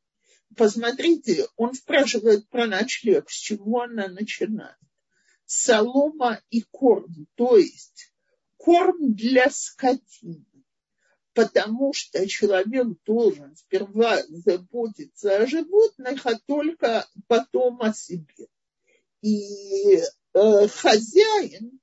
Посмотрите, 0.55 1.47
он 1.55 1.75
спрашивает 1.75 2.49
про 2.49 2.65
ночлег, 2.65 3.29
с 3.29 3.35
чего 3.35 3.81
она 3.81 4.07
начинает. 4.07 4.75
Солома 5.47 6.39
и 6.51 6.61
корм, 6.61 7.27
то 7.35 7.57
есть 7.57 8.13
корм 8.57 9.15
для 9.15 9.49
скотины 9.49 10.45
потому 11.37 11.93
что 11.93 12.27
человек 12.27 12.87
должен 13.05 13.55
сперва 13.55 14.23
заботиться 14.27 15.37
о 15.37 15.45
животных, 15.45 16.25
а 16.25 16.33
только 16.47 17.07
потом 17.27 17.79
о 17.83 17.93
себе. 17.93 18.47
И 19.21 19.97
э, 19.97 20.67
хозяин 20.67 21.79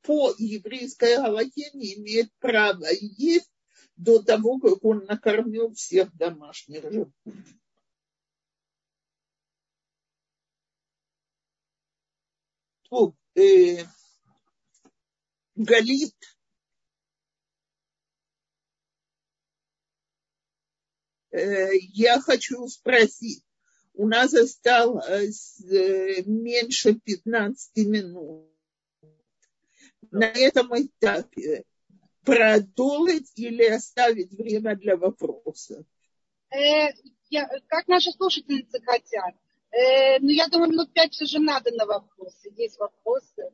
по 0.00 0.34
еврейской 0.38 1.16
галахе 1.16 1.70
не 1.74 1.96
имеет 1.96 2.32
права 2.38 2.88
есть 2.90 3.50
до 3.96 4.22
того, 4.22 4.58
как 4.60 4.82
он 4.82 5.04
накормил 5.04 5.74
всех 5.74 6.16
домашних 6.16 6.80
животных. 6.90 7.12
То, 12.88 13.14
э, 13.34 13.84
Галит 15.54 16.14
Э, 21.36 21.68
я 21.92 22.18
хочу 22.20 22.66
спросить, 22.66 23.44
у 23.92 24.08
нас 24.08 24.32
осталось 24.32 25.60
э, 25.70 26.22
меньше 26.24 26.94
15 26.94 27.76
минут. 27.86 28.50
На 30.10 30.24
этом 30.24 30.70
этапе 30.74 31.64
продолжить 32.24 33.32
или 33.36 33.64
оставить 33.64 34.32
время 34.32 34.76
для 34.76 34.96
вопросов? 34.96 35.84
Э, 36.50 36.88
я, 37.28 37.48
как 37.66 37.86
наши 37.86 38.12
слушательницы 38.12 38.80
хотят. 38.80 39.34
Э, 39.70 40.18
ну, 40.20 40.30
я 40.30 40.48
думаю, 40.48 40.70
минут 40.70 40.92
пять 40.92 41.12
все 41.12 41.26
же 41.26 41.38
надо 41.38 41.70
на 41.72 41.86
вопросы. 41.86 42.52
Есть 42.56 42.78
вопросы. 42.78 43.50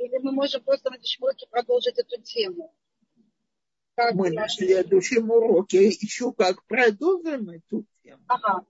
Или 0.00 0.18
мы 0.18 0.32
можем 0.32 0.62
просто 0.62 0.90
на 0.90 0.96
следующем 0.96 1.24
уроке 1.24 1.46
продолжить 1.50 1.98
эту 1.98 2.20
тему. 2.22 2.74
Как 3.94 4.14
мы 4.14 4.30
на 4.30 4.48
следующем 4.48 5.30
уроке 5.30 5.86
еще 5.86 6.32
как 6.32 6.64
продолжим 6.64 7.50
эту 7.50 7.84
тему. 8.02 8.22
Ага. 8.26 8.66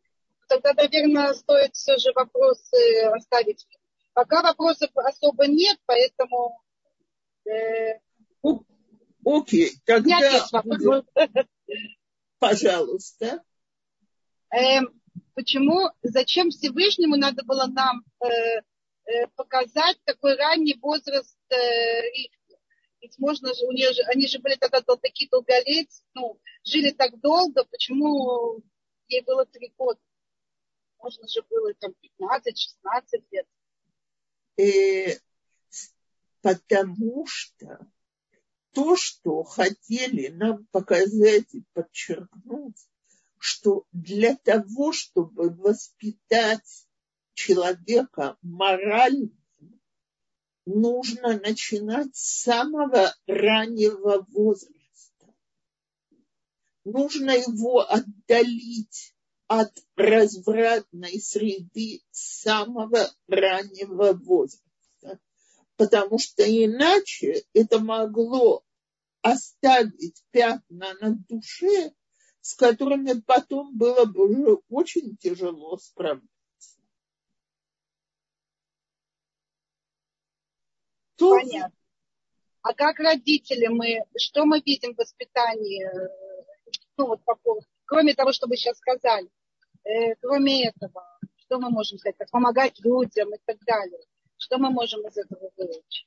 Тогда, 0.48 0.74
наверное, 0.74 1.32
стоит 1.32 1.74
все 1.74 1.96
же 1.96 2.12
вопросы 2.14 3.04
оставить. 3.14 3.66
Пока 4.12 4.42
вопросов 4.42 4.90
особо 4.94 5.46
нет, 5.46 5.78
поэтому... 5.86 6.60
Э... 7.46 7.98
Окей, 9.24 9.72
тогда... 9.86 10.46
Пожалуйста. 12.38 13.42
Э, 14.50 14.80
почему, 15.35 15.91
зачем 16.03 16.51
Всевышнему 16.51 17.16
надо 17.16 17.45
было 17.45 17.66
нам 17.66 18.05
э, 18.20 18.26
э, 18.26 19.26
показать 19.37 19.99
такой 20.05 20.37
ранний 20.37 20.78
возраст 20.80 21.37
э, 21.51 21.57
ведь 23.05 23.18
можно 23.18 23.53
же, 23.53 23.66
у 23.66 23.72
нее 23.72 23.93
же, 23.93 24.03
они 24.05 24.26
же 24.26 24.39
были 24.39 24.55
тогда 24.55 24.80
такие 24.80 25.28
долголетцы, 25.28 26.03
ну, 26.14 26.41
жили 26.64 26.91
так 26.91 27.20
долго, 27.20 27.64
почему 27.64 28.62
ей 29.09 29.20
было 29.22 29.45
три 29.45 29.74
года? 29.76 30.01
Можно 30.99 31.28
же 31.28 31.43
было 31.51 31.74
там 31.74 31.93
15-16 32.18 33.24
лет. 33.30 33.47
э, 34.57 35.18
потому 36.41 37.26
что 37.26 37.87
то, 38.72 38.97
что 38.97 39.43
хотели 39.43 40.28
нам 40.28 40.66
показать 40.72 41.55
и 41.55 41.62
подчеркнуть, 41.74 42.89
что 43.45 43.84
для 43.92 44.36
того, 44.36 44.95
чтобы 44.95 45.51
воспитать 45.51 46.88
человека 47.34 48.38
моральным, 48.40 49.38
нужно 50.64 51.38
начинать 51.38 52.16
с 52.16 52.42
самого 52.45 53.14
раннего 53.26 54.24
возраста. 54.30 55.34
Нужно 56.84 57.32
его 57.32 57.80
отдалить 57.80 59.14
от 59.47 59.72
развратной 59.95 61.20
среды 61.20 62.01
с 62.12 62.40
самого 62.45 63.12
раннего 63.28 64.14
возраста, 64.14 65.20
потому 65.76 66.18
что 66.18 66.42
иначе 66.45 67.45
это 67.53 67.78
могло 67.78 68.64
оставить 69.20 70.24
пятна 70.30 70.95
на 71.03 71.14
душе, 71.28 71.92
с 72.45 72.55
которыми 72.57 73.18
потом 73.20 73.74
было 73.74 74.05
бы 74.05 74.28
уже 74.28 74.59
очень 74.68 75.16
тяжело 75.16 75.78
справляться. 75.78 76.28
Понятно. 81.16 81.72
А 82.61 82.74
как 82.74 82.99
родители 82.99 83.68
мы, 83.68 84.01
что 84.18 84.45
мы 84.45 84.61
видим 84.61 84.92
в 84.92 84.99
воспитании, 84.99 85.88
ну 86.99 87.07
вот 87.07 87.24
поводу, 87.24 87.66
кроме 87.86 88.12
того, 88.12 88.32
что 88.32 88.47
вы 88.47 88.59
сейчас 88.59 88.76
сказали, 88.76 89.30
э, 89.84 90.14
кроме 90.20 90.68
этого, 90.68 91.18
что 91.36 91.59
мы 91.59 91.70
можем 91.70 91.97
сказать, 91.97 92.18
как 92.18 92.30
помогать 92.30 92.78
людям 92.80 93.34
и 93.34 93.38
так 93.47 93.57
далее, 93.64 94.01
что 94.36 94.59
мы 94.59 94.68
можем 94.68 95.01
из 95.09 95.16
этого 95.16 95.51
выучить? 95.57 96.07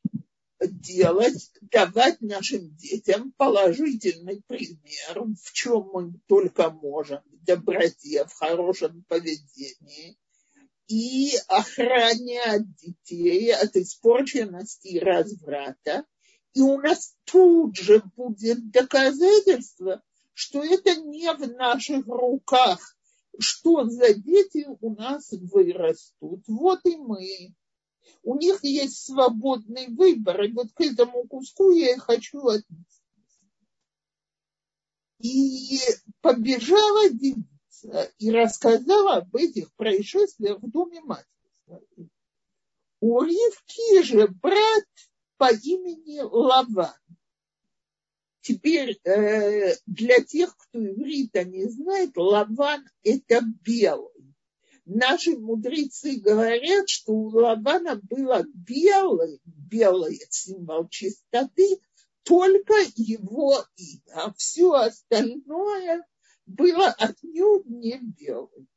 Делать, 0.61 1.51
давать 1.61 2.21
нашим 2.21 2.75
детям 2.75 3.31
положительный 3.37 4.41
пример, 4.47 5.23
в 5.41 5.53
чем 5.53 5.89
мы 5.93 6.13
только 6.27 6.69
можем, 6.69 7.21
в 7.31 7.45
доброте, 7.45 8.25
в 8.25 8.33
хорошем 8.33 9.03
поведении, 9.07 10.17
и 10.87 11.33
охранять 11.47 12.75
детей 12.77 13.53
от 13.53 13.75
испорченности 13.75 14.87
и 14.87 14.99
разврата. 14.99 16.05
И 16.53 16.61
у 16.61 16.79
нас 16.79 17.15
тут 17.25 17.75
же 17.75 18.01
будет 18.15 18.71
доказательство, 18.71 20.01
что 20.33 20.63
это 20.63 20.95
не 20.95 21.31
в 21.33 21.51
наших 21.55 22.07
руках, 22.07 22.95
что 23.39 23.85
за 23.85 24.13
дети 24.13 24.65
у 24.81 24.95
нас 24.95 25.31
вырастут. 25.31 26.43
Вот 26.47 26.79
и 26.85 26.95
мы. 26.95 27.53
У 28.23 28.35
них 28.35 28.63
есть 28.63 29.05
свободный 29.05 29.87
выбор, 29.87 30.43
и 30.43 30.51
вот 30.51 30.71
к 30.73 30.81
этому 30.81 31.27
куску 31.27 31.71
я 31.71 31.93
и 31.93 31.97
хочу 31.97 32.45
отнести. 32.45 33.03
И 35.19 35.79
побежала 36.21 37.09
девица 37.09 38.11
и 38.19 38.31
рассказала 38.31 39.17
об 39.17 39.35
этих 39.35 39.73
происшествиях 39.75 40.59
в 40.59 40.69
доме 40.69 41.01
матери. 41.01 42.09
У 42.99 43.21
Ривки 43.21 44.03
же 44.03 44.27
брат 44.27 44.85
по 45.37 45.51
имени 45.53 46.19
Лаван. 46.19 46.93
Теперь 48.41 48.99
э, 49.03 49.75
для 49.85 50.23
тех, 50.23 50.55
кто 50.57 50.79
иврита 50.79 51.43
не 51.43 51.67
знает, 51.69 52.15
Лаван– 52.15 52.87
это 53.03 53.41
белый. 53.61 54.16
Наши 54.89 55.37
мудрецы 55.37 56.15
говорят, 56.15 56.87
что 56.87 57.11
у 57.11 57.27
Лавана 57.27 57.99
было 58.03 58.45
белый, 58.53 59.41
белый 59.43 60.21
символ 60.29 60.87
чистоты, 60.87 61.81
только 62.23 62.73
его 62.95 63.65
имя, 63.75 64.13
а 64.13 64.33
все 64.33 64.71
остальное– 64.71 66.05
было 66.45 66.87
отнюдь 66.87 67.65
не 67.65 67.99
белым. 67.99 68.69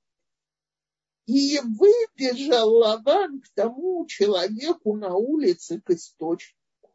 И 1.27 1.61
выбежал 1.61 2.75
Лаван 2.75 3.41
к 3.41 3.49
тому 3.55 4.05
человеку 4.07 4.97
на 4.97 5.15
улице 5.15 5.81
к 5.81 5.91
источнику. 5.91 6.93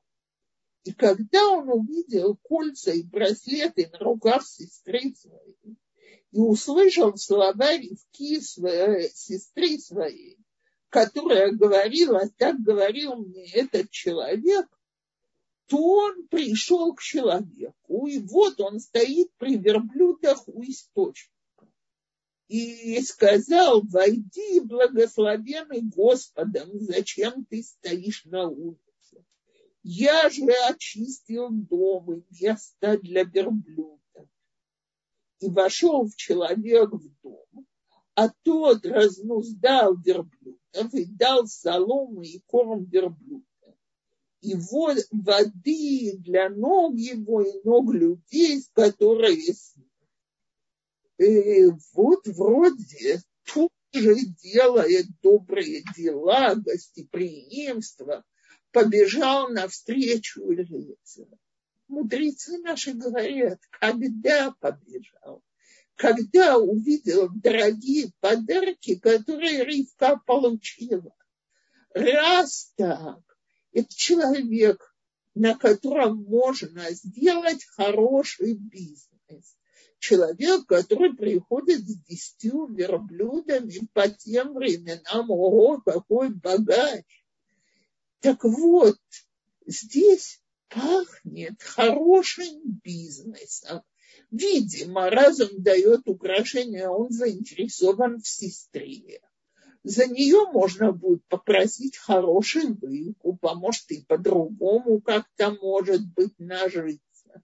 И 0.83 0.91
когда 0.91 1.47
он 1.51 1.69
увидел 1.69 2.35
кольца 2.43 2.91
и 2.91 3.03
браслеты 3.03 3.89
на 3.93 3.99
руках 3.99 4.45
сестры 4.45 5.15
своей, 5.15 5.77
и 6.35 6.37
услышал 6.37 7.15
слова 7.15 7.77
Ривки 7.77 8.41
сестры 8.41 9.79
своей, 9.79 10.37
которая 10.89 11.53
говорила, 11.53 12.29
так 12.37 12.59
говорил 12.59 13.15
мне 13.15 13.49
этот 13.53 13.89
человек, 13.89 14.67
то 15.67 15.77
он 15.77 16.27
пришел 16.27 16.93
к 16.93 17.01
человеку, 17.01 18.07
и 18.07 18.19
вот 18.19 18.59
он 18.59 18.81
стоит 18.81 19.29
при 19.37 19.55
верблюдах 19.55 20.45
у 20.49 20.61
источника. 20.63 21.31
И 22.49 23.01
сказал, 23.01 23.83
войди, 23.83 24.59
благословенный 24.59 25.83
Господом, 25.83 26.67
зачем 26.81 27.45
ты 27.45 27.63
стоишь 27.63 28.25
на 28.25 28.49
улице? 28.49 29.23
Я 29.83 30.29
же 30.29 30.51
очистил 30.67 31.47
дом 31.49 32.13
и 32.13 32.23
место 32.29 32.97
для 32.97 33.23
верблюдов. 33.23 34.01
И 35.45 35.49
вошел 35.49 36.07
в 36.07 36.15
человек 36.15 36.91
в 36.91 37.21
дом, 37.21 37.67
а 38.15 38.29
тот 38.43 38.85
разнуздал 38.85 39.95
верблюдов 39.97 40.93
и 40.93 41.05
дал 41.05 41.45
соломы 41.45 42.25
и 42.25 42.41
корм 42.47 42.85
верблюдов 42.85 43.43
и 44.41 44.55
воды 45.11 46.17
для 46.17 46.49
ног 46.49 46.95
его 46.95 47.41
и 47.41 47.61
ног 47.63 47.93
людей, 47.93 48.63
которые 48.73 49.55
и 51.17 51.65
вот 51.93 52.27
вроде 52.27 53.21
тут 53.45 53.71
же 53.93 54.15
делает 54.43 55.05
добрые 55.21 55.83
дела, 55.95 56.55
гостеприимство, 56.55 58.23
побежал 58.71 59.49
навстречу 59.49 60.51
лица. 60.51 61.25
Мудрецы 61.87 62.57
наши 62.59 62.93
говорят, 62.93 63.59
когда 63.69 64.51
побежал, 64.59 65.43
когда 65.95 66.57
увидел 66.57 67.29
дорогие 67.29 68.11
подарки, 68.19 68.95
которые 68.95 69.63
Ривка 69.63 70.19
получила. 70.25 71.15
Раз 71.93 72.73
так, 72.75 73.21
это 73.71 73.95
человек, 73.95 74.95
на 75.35 75.55
котором 75.55 76.23
можно 76.23 76.91
сделать 76.91 77.63
хороший 77.65 78.53
бизнес. 78.53 79.55
Человек, 79.99 80.65
который 80.67 81.15
приходит 81.15 81.79
с 81.79 82.03
десятью 82.03 82.67
верблюдами 82.67 83.87
по 83.93 84.07
тем 84.09 84.53
временам, 84.53 85.29
ого, 85.29 85.81
какой 85.81 86.29
богач. 86.29 87.05
Так 88.19 88.43
вот, 88.43 88.99
здесь 89.65 90.41
пахнет 90.75 91.61
хорошим 91.63 92.79
бизнесом. 92.83 93.81
Видимо, 94.29 95.09
разум 95.09 95.49
дает 95.63 96.07
украшение, 96.07 96.89
он 96.89 97.09
заинтересован 97.09 98.19
в 98.19 98.27
сестре 98.27 99.21
за 99.85 100.07
нее 100.07 100.47
можно 100.51 100.91
будет 100.91 101.23
попросить 101.27 101.95
хороший 101.95 102.73
выкуп, 102.73 103.45
а 103.45 103.53
может 103.53 103.91
и 103.91 104.01
по-другому 104.01 104.99
как-то 104.99 105.51
может 105.51 106.01
быть 106.13 106.33
нажиться. 106.39 107.43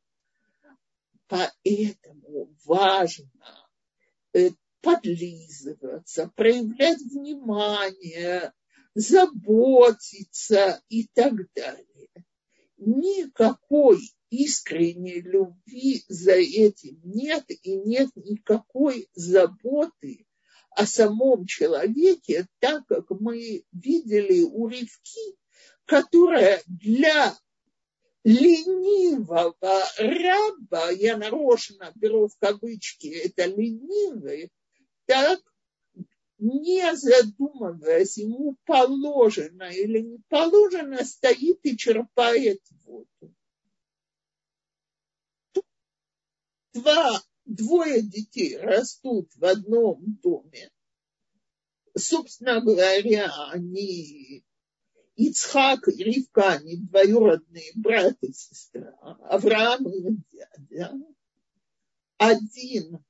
Поэтому 1.28 2.52
важно 2.66 3.70
э, 4.34 4.50
подлизываться, 4.82 6.32
проявлять 6.36 7.00
внимание, 7.02 8.54
заботиться 8.96 10.82
и 10.90 11.08
так 11.14 11.34
далее. 11.54 12.10
Никакой 12.84 14.00
искренней 14.32 15.22
любви 15.22 16.04
за 16.08 16.32
этим 16.32 17.00
нет 17.04 17.46
и 17.48 17.76
нет 17.76 18.10
никакой 18.16 19.08
заботы 19.14 20.26
о 20.72 20.88
самом 20.88 21.46
человеке, 21.46 22.48
так 22.58 22.88
как 22.88 23.12
мы 23.12 23.66
видели 23.72 24.42
у 24.42 24.68
Ривки, 24.68 25.38
которая 25.86 26.64
для 26.66 27.38
ленивого 28.24 29.54
раба, 30.00 30.90
я 30.90 31.18
нарочно 31.18 31.92
беру 31.94 32.30
в 32.30 32.38
кавычки 32.40 33.08
это 33.08 33.46
ленивый, 33.46 34.50
так 35.06 35.40
не 36.42 36.96
задумываясь, 36.96 38.18
ему 38.18 38.58
положено 38.66 39.70
или 39.72 40.00
не 40.00 40.18
положено, 40.28 41.06
стоит 41.06 41.60
и 41.64 41.78
черпает 41.78 42.60
воду. 42.84 43.36
Два 46.74 47.22
двое 47.46 48.02
детей 48.02 48.58
растут 48.58 49.30
в 49.36 49.46
одном 49.46 50.18
доме, 50.24 50.72
собственно 51.96 52.60
говоря, 52.60 53.32
они 53.52 54.44
Ицхак 55.16 55.90
и 55.90 56.04
Ривка, 56.04 56.54
они 56.54 56.78
двоюродные 56.78 57.72
брат 57.76 58.18
и 58.22 58.34
сестра, 58.34 58.96
Авраам 59.30 59.88
и 59.88 60.18
дядя. 60.32 60.94
Один 62.18 63.04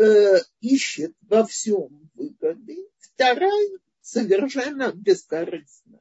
э, 0.00 0.40
ищет 0.60 1.14
во 1.22 1.44
всем 1.44 2.10
выгоды, 2.14 2.88
вторая 2.98 3.78
совершенно 4.00 4.92
бескорыстная. 4.92 6.00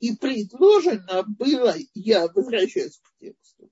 И 0.00 0.16
предложено 0.16 1.22
было, 1.24 1.76
я 1.94 2.26
возвращаюсь 2.28 2.98
к 2.98 3.18
тексту, 3.18 3.70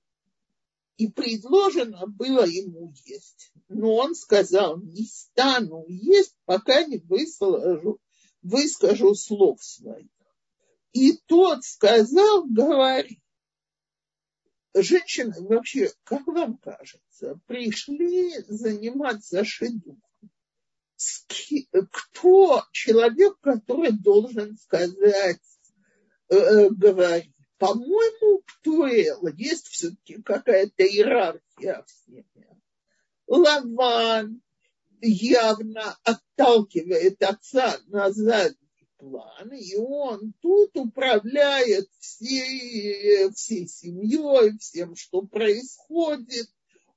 и 0.98 1.08
предложено 1.08 2.06
было 2.06 2.44
ему 2.44 2.92
есть. 3.06 3.52
Но 3.68 3.94
он 3.94 4.14
сказал, 4.14 4.78
не 4.78 5.06
стану 5.06 5.86
есть, 5.88 6.36
пока 6.44 6.84
не 6.84 6.98
выскажу, 6.98 7.98
выскажу 8.42 9.14
слов 9.14 9.62
своих. 9.62 10.10
И 10.92 11.16
тот 11.26 11.64
сказал, 11.64 12.44
говори. 12.46 13.22
Женщины 14.74 15.34
вообще, 15.38 15.90
как 16.04 16.26
вам 16.26 16.58
кажется, 16.58 17.40
пришли 17.46 18.32
заниматься 18.48 19.44
шедухом. 19.44 20.02
Кто 21.90 22.64
человек, 22.72 23.38
который 23.40 23.92
должен 23.92 24.56
сказать 24.56 25.40
Э, 26.28 26.36
э, 26.36 26.70
говорит. 26.70 27.32
По-моему, 27.58 28.42
Птуэл, 28.46 29.26
есть 29.36 29.66
все-таки 29.68 30.22
какая-то 30.22 30.84
иерархия 30.84 31.84
в 31.84 31.90
семье. 32.04 32.60
Лаван 33.26 34.40
явно 35.00 35.96
отталкивает 36.04 37.20
отца 37.22 37.78
на 37.86 38.12
задний 38.12 38.67
план, 38.98 39.52
и 39.52 39.76
он 39.76 40.34
тут 40.40 40.76
управляет 40.76 41.88
всей, 41.98 43.30
всей 43.30 43.66
семьей, 43.66 44.58
всем, 44.58 44.96
что 44.96 45.22
происходит. 45.22 46.48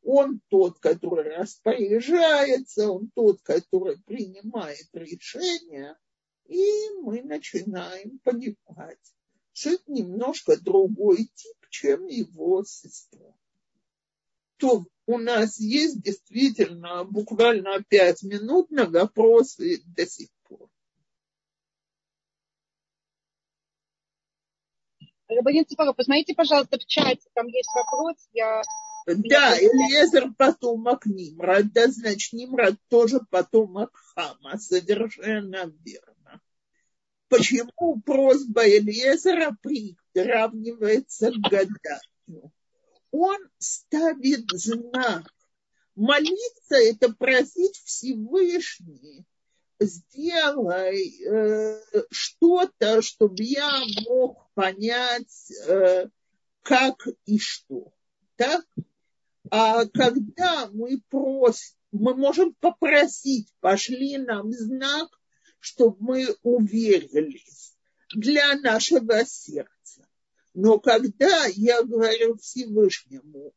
Он 0.03 0.41
тот, 0.49 0.79
который 0.79 1.35
распоряжается, 1.35 2.89
он 2.91 3.11
тот, 3.13 3.41
который 3.43 3.97
принимает 3.99 4.87
решения, 4.93 5.95
и 6.47 6.89
мы 7.01 7.21
начинаем 7.21 8.19
понимать, 8.19 9.13
что 9.53 9.69
это 9.69 9.91
немножко 9.91 10.59
другой 10.59 11.29
тип, 11.35 11.57
чем 11.69 12.07
его 12.07 12.63
сестра. 12.63 13.33
То 14.57 14.85
у 15.05 15.17
нас 15.17 15.59
есть 15.59 16.01
действительно 16.01 17.03
буквально 17.03 17.83
пять 17.87 18.23
минут 18.23 18.71
на 18.71 18.85
вопросы 18.85 19.81
до 19.85 20.07
сих 20.07 20.29
Рабанин 25.35 25.65
Ципаров, 25.65 25.95
посмотрите, 25.95 26.33
пожалуйста, 26.35 26.77
в 26.77 26.85
чате, 26.85 27.29
там 27.33 27.47
есть 27.47 27.69
вопрос, 27.75 28.15
я... 28.33 28.61
Да, 29.07 29.57
Элиезер 29.57 30.31
потомок 30.37 31.05
Нимрад, 31.05 31.73
да, 31.73 31.87
значит, 31.87 32.33
Нимрад 32.33 32.75
тоже 32.89 33.19
потомок 33.29 33.91
Хама, 34.13 34.57
совершенно 34.59 35.71
верно 35.83 36.11
почему 37.31 38.01
просьба 38.01 38.67
Элиезера 38.67 39.57
приравнивается 39.61 41.31
к 41.31 41.37
гаданию. 41.49 42.51
Он 43.11 43.37
ставит 43.57 44.49
знак. 44.51 45.33
Молиться– 45.95 46.75
это 46.75 47.13
просить 47.13 47.77
Всевышний, 47.85 49.25
сделай 49.81 51.25
э, 51.25 51.81
что-то, 52.11 53.01
чтобы 53.01 53.43
я 53.43 53.69
мог 54.07 54.47
понять, 54.53 55.51
э, 55.67 56.07
как 56.61 57.07
и 57.25 57.39
что. 57.39 57.91
Так? 58.35 58.65
А 59.49 59.85
когда 59.87 60.69
мы 60.71 61.01
просим, 61.09 61.75
мы 61.91 62.15
можем 62.15 62.53
попросить, 62.59 63.53
пошли 63.59 64.17
нам 64.17 64.51
знак, 64.51 65.09
чтобы 65.59 65.97
мы 65.99 66.35
уверились 66.43 67.75
для 68.13 68.55
нашего 68.55 69.25
сердца. 69.25 70.07
Но 70.53 70.79
когда 70.79 71.45
я 71.47 71.83
говорю 71.83 72.37
Всевышнему, 72.37 73.53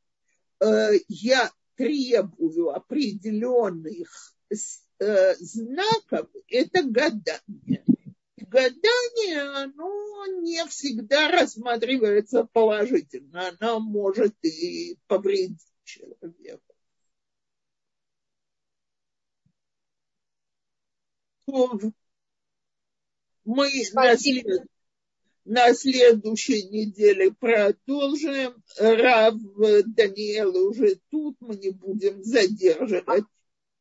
э, 0.61 0.91
я 1.09 1.51
требую 1.77 2.71
определенных 2.71 4.35
э, 5.05 5.35
знаков, 5.37 6.29
это 6.49 6.83
гадание. 6.83 7.85
гадание, 8.37 9.41
оно 9.41 10.27
не 10.41 10.65
всегда 10.67 11.31
рассматривается 11.31 12.45
положительно, 12.45 13.53
оно 13.61 13.81
может 13.81 14.35
и 14.43 14.97
повредить 15.07 15.61
человеку. 15.85 16.75
Мы 23.45 23.69
на, 23.93 24.17
след... 24.17 24.47
на 25.45 25.75
следующей 25.75 26.69
неделе 26.69 27.33
продолжим. 27.33 28.63
Рав 28.79 29.35
Даниэл 29.87 30.57
уже 30.69 30.97
тут, 31.11 31.37
мы 31.41 31.57
не 31.57 31.71
будем 31.71 32.25
задерживать. 32.25 33.25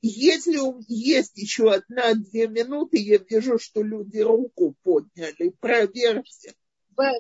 Если 0.05 0.59
есть 0.87 1.37
еще 1.37 1.71
одна-две 1.71 2.47
минуты, 2.47 2.97
я 2.97 3.17
вижу, 3.17 3.57
что 3.57 3.81
люди 3.81 4.19
руку 4.19 4.75
подняли. 4.83 5.55
Проверьте. 5.59 6.53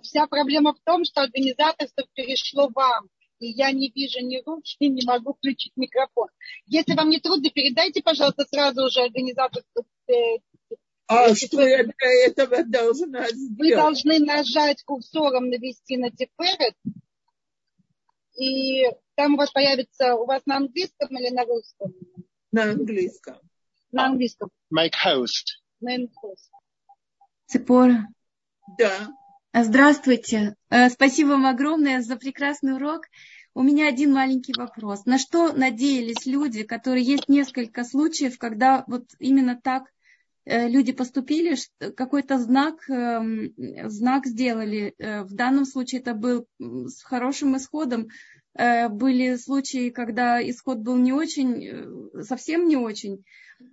Вся 0.03 0.27
проблема 0.27 0.73
в 0.73 0.79
том, 0.83 1.03
что 1.05 1.21
организаторство 1.21 2.05
перешло 2.13 2.69
вам 2.69 3.09
и 3.43 3.51
я 3.51 3.71
не 3.71 3.91
вижу 3.93 4.19
ни 4.21 4.41
руки, 4.45 4.77
не 4.87 5.05
могу 5.05 5.33
включить 5.33 5.73
микрофон. 5.75 6.29
Если 6.65 6.93
вам 6.95 7.09
не 7.09 7.19
трудно, 7.19 7.49
передайте, 7.49 8.01
пожалуйста, 8.01 8.45
сразу 8.49 8.89
же 8.89 9.01
организаторству. 9.01 9.85
Э, 10.07 10.13
а 11.07 11.35
что 11.35 11.61
я 11.61 11.83
для 11.83 12.25
этого 12.25 12.63
должна 12.63 13.27
сделать? 13.29 13.59
Вы 13.59 13.75
должны 13.75 14.19
нажать 14.19 14.83
курсором, 14.83 15.49
навести 15.49 15.97
на 15.97 16.09
Тиферет, 16.09 16.75
и 18.39 18.85
там 19.15 19.33
у 19.33 19.37
вас 19.37 19.51
появится, 19.51 20.15
у 20.15 20.25
вас 20.25 20.41
на 20.45 20.57
английском 20.57 21.09
или 21.17 21.29
на 21.29 21.43
русском? 21.43 21.93
На 22.53 22.65
английском. 22.69 23.37
На 23.91 24.05
английском. 24.05 24.49
Make 24.71 24.93
host. 25.03 25.57
Make 25.83 26.09
host. 26.23 26.51
Цепора. 27.47 28.07
Да. 28.77 29.09
Здравствуйте. 29.55 30.55
Э, 30.69 30.89
спасибо 30.91 31.29
вам 31.29 31.47
огромное 31.47 32.01
за 32.01 32.15
прекрасный 32.15 32.75
урок. 32.75 33.07
У 33.55 33.63
меня 33.63 33.87
один 33.87 34.13
маленький 34.13 34.53
вопрос. 34.55 35.05
На 35.05 35.17
что 35.17 35.51
надеялись 35.51 36.27
люди, 36.27 36.61
которые 36.61 37.03
есть 37.03 37.27
несколько 37.27 37.83
случаев, 37.83 38.37
когда 38.37 38.83
вот 38.85 39.05
именно 39.17 39.59
так 39.59 39.85
э, 40.45 40.69
люди 40.69 40.91
поступили, 40.91 41.57
какой-то 41.95 42.37
знак, 42.37 42.87
эм, 42.87 43.51
знак 43.89 44.27
сделали. 44.27 44.93
Э, 44.99 45.23
в 45.23 45.33
данном 45.33 45.65
случае 45.65 46.01
это 46.01 46.13
был 46.13 46.45
с 46.59 47.01
хорошим 47.01 47.57
исходом. 47.57 48.09
Были 48.55 49.35
случаи, 49.35 49.89
когда 49.89 50.39
исход 50.47 50.77
был 50.77 50.95
не 50.97 51.11
очень, 51.11 52.21
совсем 52.23 52.67
не 52.67 52.77
очень. 52.77 53.23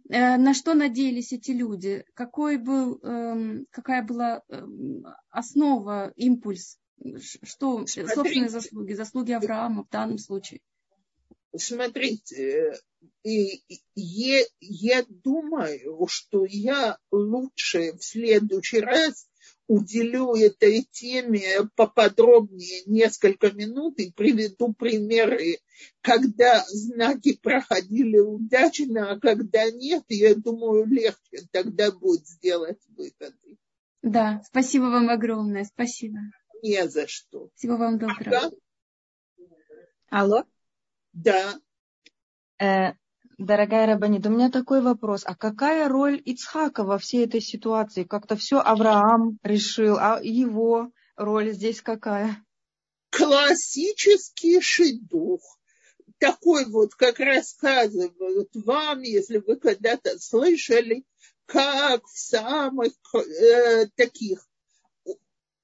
Э, 0.08 0.36
на 0.36 0.54
что 0.54 0.74
надеялись 0.74 1.32
эти 1.32 1.52
люди, 1.52 2.04
какой 2.14 2.58
был, 2.58 2.98
эм, 3.02 3.66
какая 3.70 4.02
была 4.02 4.42
эм, 4.48 5.04
основа, 5.30 6.12
импульс, 6.16 6.78
что 7.42 7.86
собственные 7.86 8.48
заслуги, 8.48 8.92
заслуги 8.92 9.32
Авраама 9.32 9.84
в 9.84 9.90
данном 9.90 10.18
случае. 10.18 10.60
Смотрите, 11.56 12.78
и 13.24 13.62
я, 13.94 14.44
я 14.60 15.04
думаю, 15.08 16.06
что 16.08 16.44
я 16.48 16.96
лучше 17.10 17.92
в 17.94 18.04
следующий 18.04 18.80
раз 18.80 19.26
уделю 19.66 20.34
этой 20.34 20.86
теме 20.90 21.68
поподробнее 21.76 22.82
несколько 22.86 23.52
минут 23.52 23.98
и 23.98 24.12
приведу 24.12 24.72
примеры, 24.72 25.58
когда 26.00 26.64
знаки 26.68 27.38
проходили 27.40 28.18
удачно, 28.18 29.12
а 29.12 29.20
когда 29.20 29.70
нет, 29.70 30.04
я 30.08 30.34
думаю, 30.34 30.86
легче 30.86 31.46
тогда 31.52 31.92
будет 31.92 32.26
сделать 32.26 32.80
выводы. 32.88 33.58
Да, 34.02 34.42
спасибо 34.46 34.84
вам 34.84 35.08
огромное, 35.08 35.64
спасибо. 35.64 36.18
Не 36.62 36.88
за 36.88 37.06
что. 37.06 37.50
Всего 37.54 37.76
вам 37.76 37.98
доброго. 37.98 38.50
Алло? 40.10 40.44
Да. 41.12 41.58
Э, 42.58 42.92
Дорогая 43.40 43.86
Рабанит, 43.86 44.26
у 44.26 44.28
меня 44.28 44.50
такой 44.50 44.82
вопрос. 44.82 45.22
А 45.24 45.34
какая 45.34 45.88
роль 45.88 46.20
Ицхака 46.22 46.84
во 46.84 46.98
всей 46.98 47.24
этой 47.24 47.40
ситуации? 47.40 48.04
Как-то 48.04 48.36
все 48.36 48.58
Авраам 48.58 49.38
решил, 49.42 49.96
а 49.98 50.20
его 50.22 50.92
роль 51.16 51.52
здесь 51.52 51.80
какая? 51.80 52.44
Классический 53.08 54.60
шедух. 54.60 55.40
такой 56.18 56.66
вот, 56.66 56.94
как 56.94 57.18
рассказывают 57.18 58.50
вам, 58.52 59.00
если 59.00 59.38
вы 59.38 59.56
когда-то 59.56 60.18
слышали, 60.18 61.04
как 61.46 62.04
в 62.04 62.18
самых 62.18 62.92
э, 63.14 63.86
таких 63.96 64.46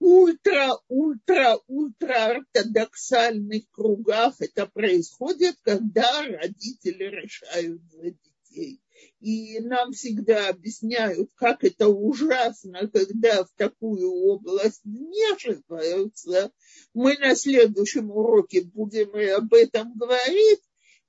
ультра, 0.07 0.78
ультра, 0.86 1.59
ультра 1.66 2.36
ортодоксальных 2.36 3.68
кругах 3.72 4.34
это 4.38 4.66
происходит, 4.66 5.57
когда 5.62 6.22
родители 6.22 7.04
решают 7.04 7.82
за 7.90 8.12
детей. 8.12 8.80
И 9.18 9.59
нам 9.59 9.92
всегда 9.92 10.48
объясняют, 10.50 11.30
как 11.34 11.64
это 11.64 11.88
ужасно, 11.88 12.88
когда 12.88 13.42
в 13.42 13.50
такую 13.57 14.09
область 14.09 14.82
вмешиваются. 14.84 16.52
Мы 16.94 17.18
на 17.18 17.34
следующем 17.34 18.12
уроке 18.12 18.62
будем 18.62 19.11
и 19.18 19.24
об 19.24 19.52
этом 19.52 19.92
говорить, 19.98 20.62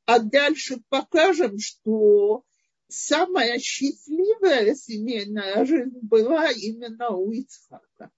а 0.06 0.18
дальше 0.18 0.82
покажем, 0.90 1.60
что 1.60 2.44
самая 2.88 3.60
счастливая 3.60 4.74
семейная 4.74 5.66
жизнь 5.66 6.00
была 6.02 6.50
именно 6.50 7.12
у 7.12 7.32
Ицхака. 7.32 8.12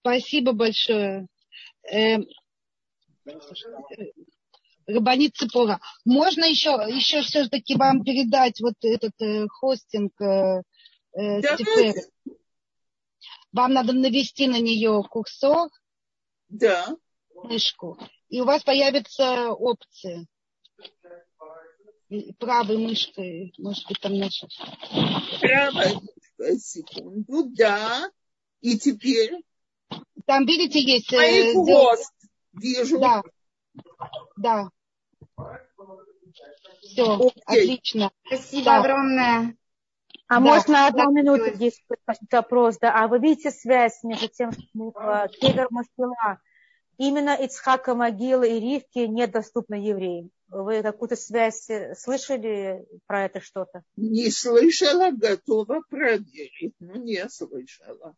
Спасибо 0.00 0.52
большое. 0.52 1.26
Э, 1.90 2.18
Рабанит 4.86 5.36
Цепора. 5.36 5.80
Можно 6.04 6.44
еще, 6.44 6.70
еще 6.88 7.20
все-таки 7.22 7.76
вам 7.76 8.02
передать 8.02 8.60
вот 8.60 8.74
этот 8.82 9.12
э, 9.20 9.46
хостинг 9.48 10.12
э, 10.20 10.62
э, 11.16 11.40
Вам 13.52 13.72
надо 13.72 13.92
навести 13.92 14.48
на 14.48 14.58
нее 14.58 15.02
курсор. 15.08 15.68
Да. 16.48 16.96
Мышку. 17.34 17.98
И 18.28 18.40
у 18.40 18.44
вас 18.44 18.62
появятся 18.64 19.50
опции. 19.50 20.26
Правой 22.38 22.76
мышкой, 22.78 23.54
может 23.58 23.86
быть, 23.86 24.00
там 24.00 24.14
наша. 24.14 24.48
Правой 25.40 26.58
секунду, 26.58 27.50
да. 27.50 28.10
И 28.60 28.78
теперь? 28.78 29.44
Там, 30.26 30.44
видите, 30.44 30.80
есть... 30.80 31.12
Мои 31.12 31.52
хвост. 31.52 32.12
Вижу. 32.52 32.98
Да. 32.98 33.22
Да. 34.36 34.70
Все, 36.82 37.14
Окей. 37.14 37.32
отлично. 37.46 38.10
Спасибо 38.26 38.64
да. 38.64 38.80
огромное. 38.80 39.56
А 40.28 40.34
да, 40.34 40.40
можно 40.40 40.86
одну 40.86 41.04
да, 41.06 41.10
минуту 41.10 41.54
здесь 41.54 41.82
вопрос, 42.30 42.78
да? 42.78 42.92
А 42.94 43.08
вы 43.08 43.18
видите 43.18 43.50
связь 43.50 44.02
между 44.02 44.28
тем, 44.28 44.52
что 44.52 44.92
э, 44.94 45.28
Кедр 45.40 45.66
Мастила, 45.70 46.40
именно 47.00 47.34
Ицхака 47.34 47.94
могила 47.94 48.42
и 48.42 48.60
Ривки 48.60 48.98
недоступны 49.00 49.74
евреям? 49.74 50.30
Вы 50.48 50.82
какую-то 50.82 51.16
связь 51.16 51.70
э, 51.70 51.94
слышали 51.94 52.84
про 53.06 53.24
это 53.24 53.40
что-то? 53.40 53.82
Не 53.96 54.30
слышала, 54.30 55.10
готова 55.10 55.82
проверить, 55.88 56.74
но 56.78 56.96
не 56.96 57.26
слышала. 57.28 58.14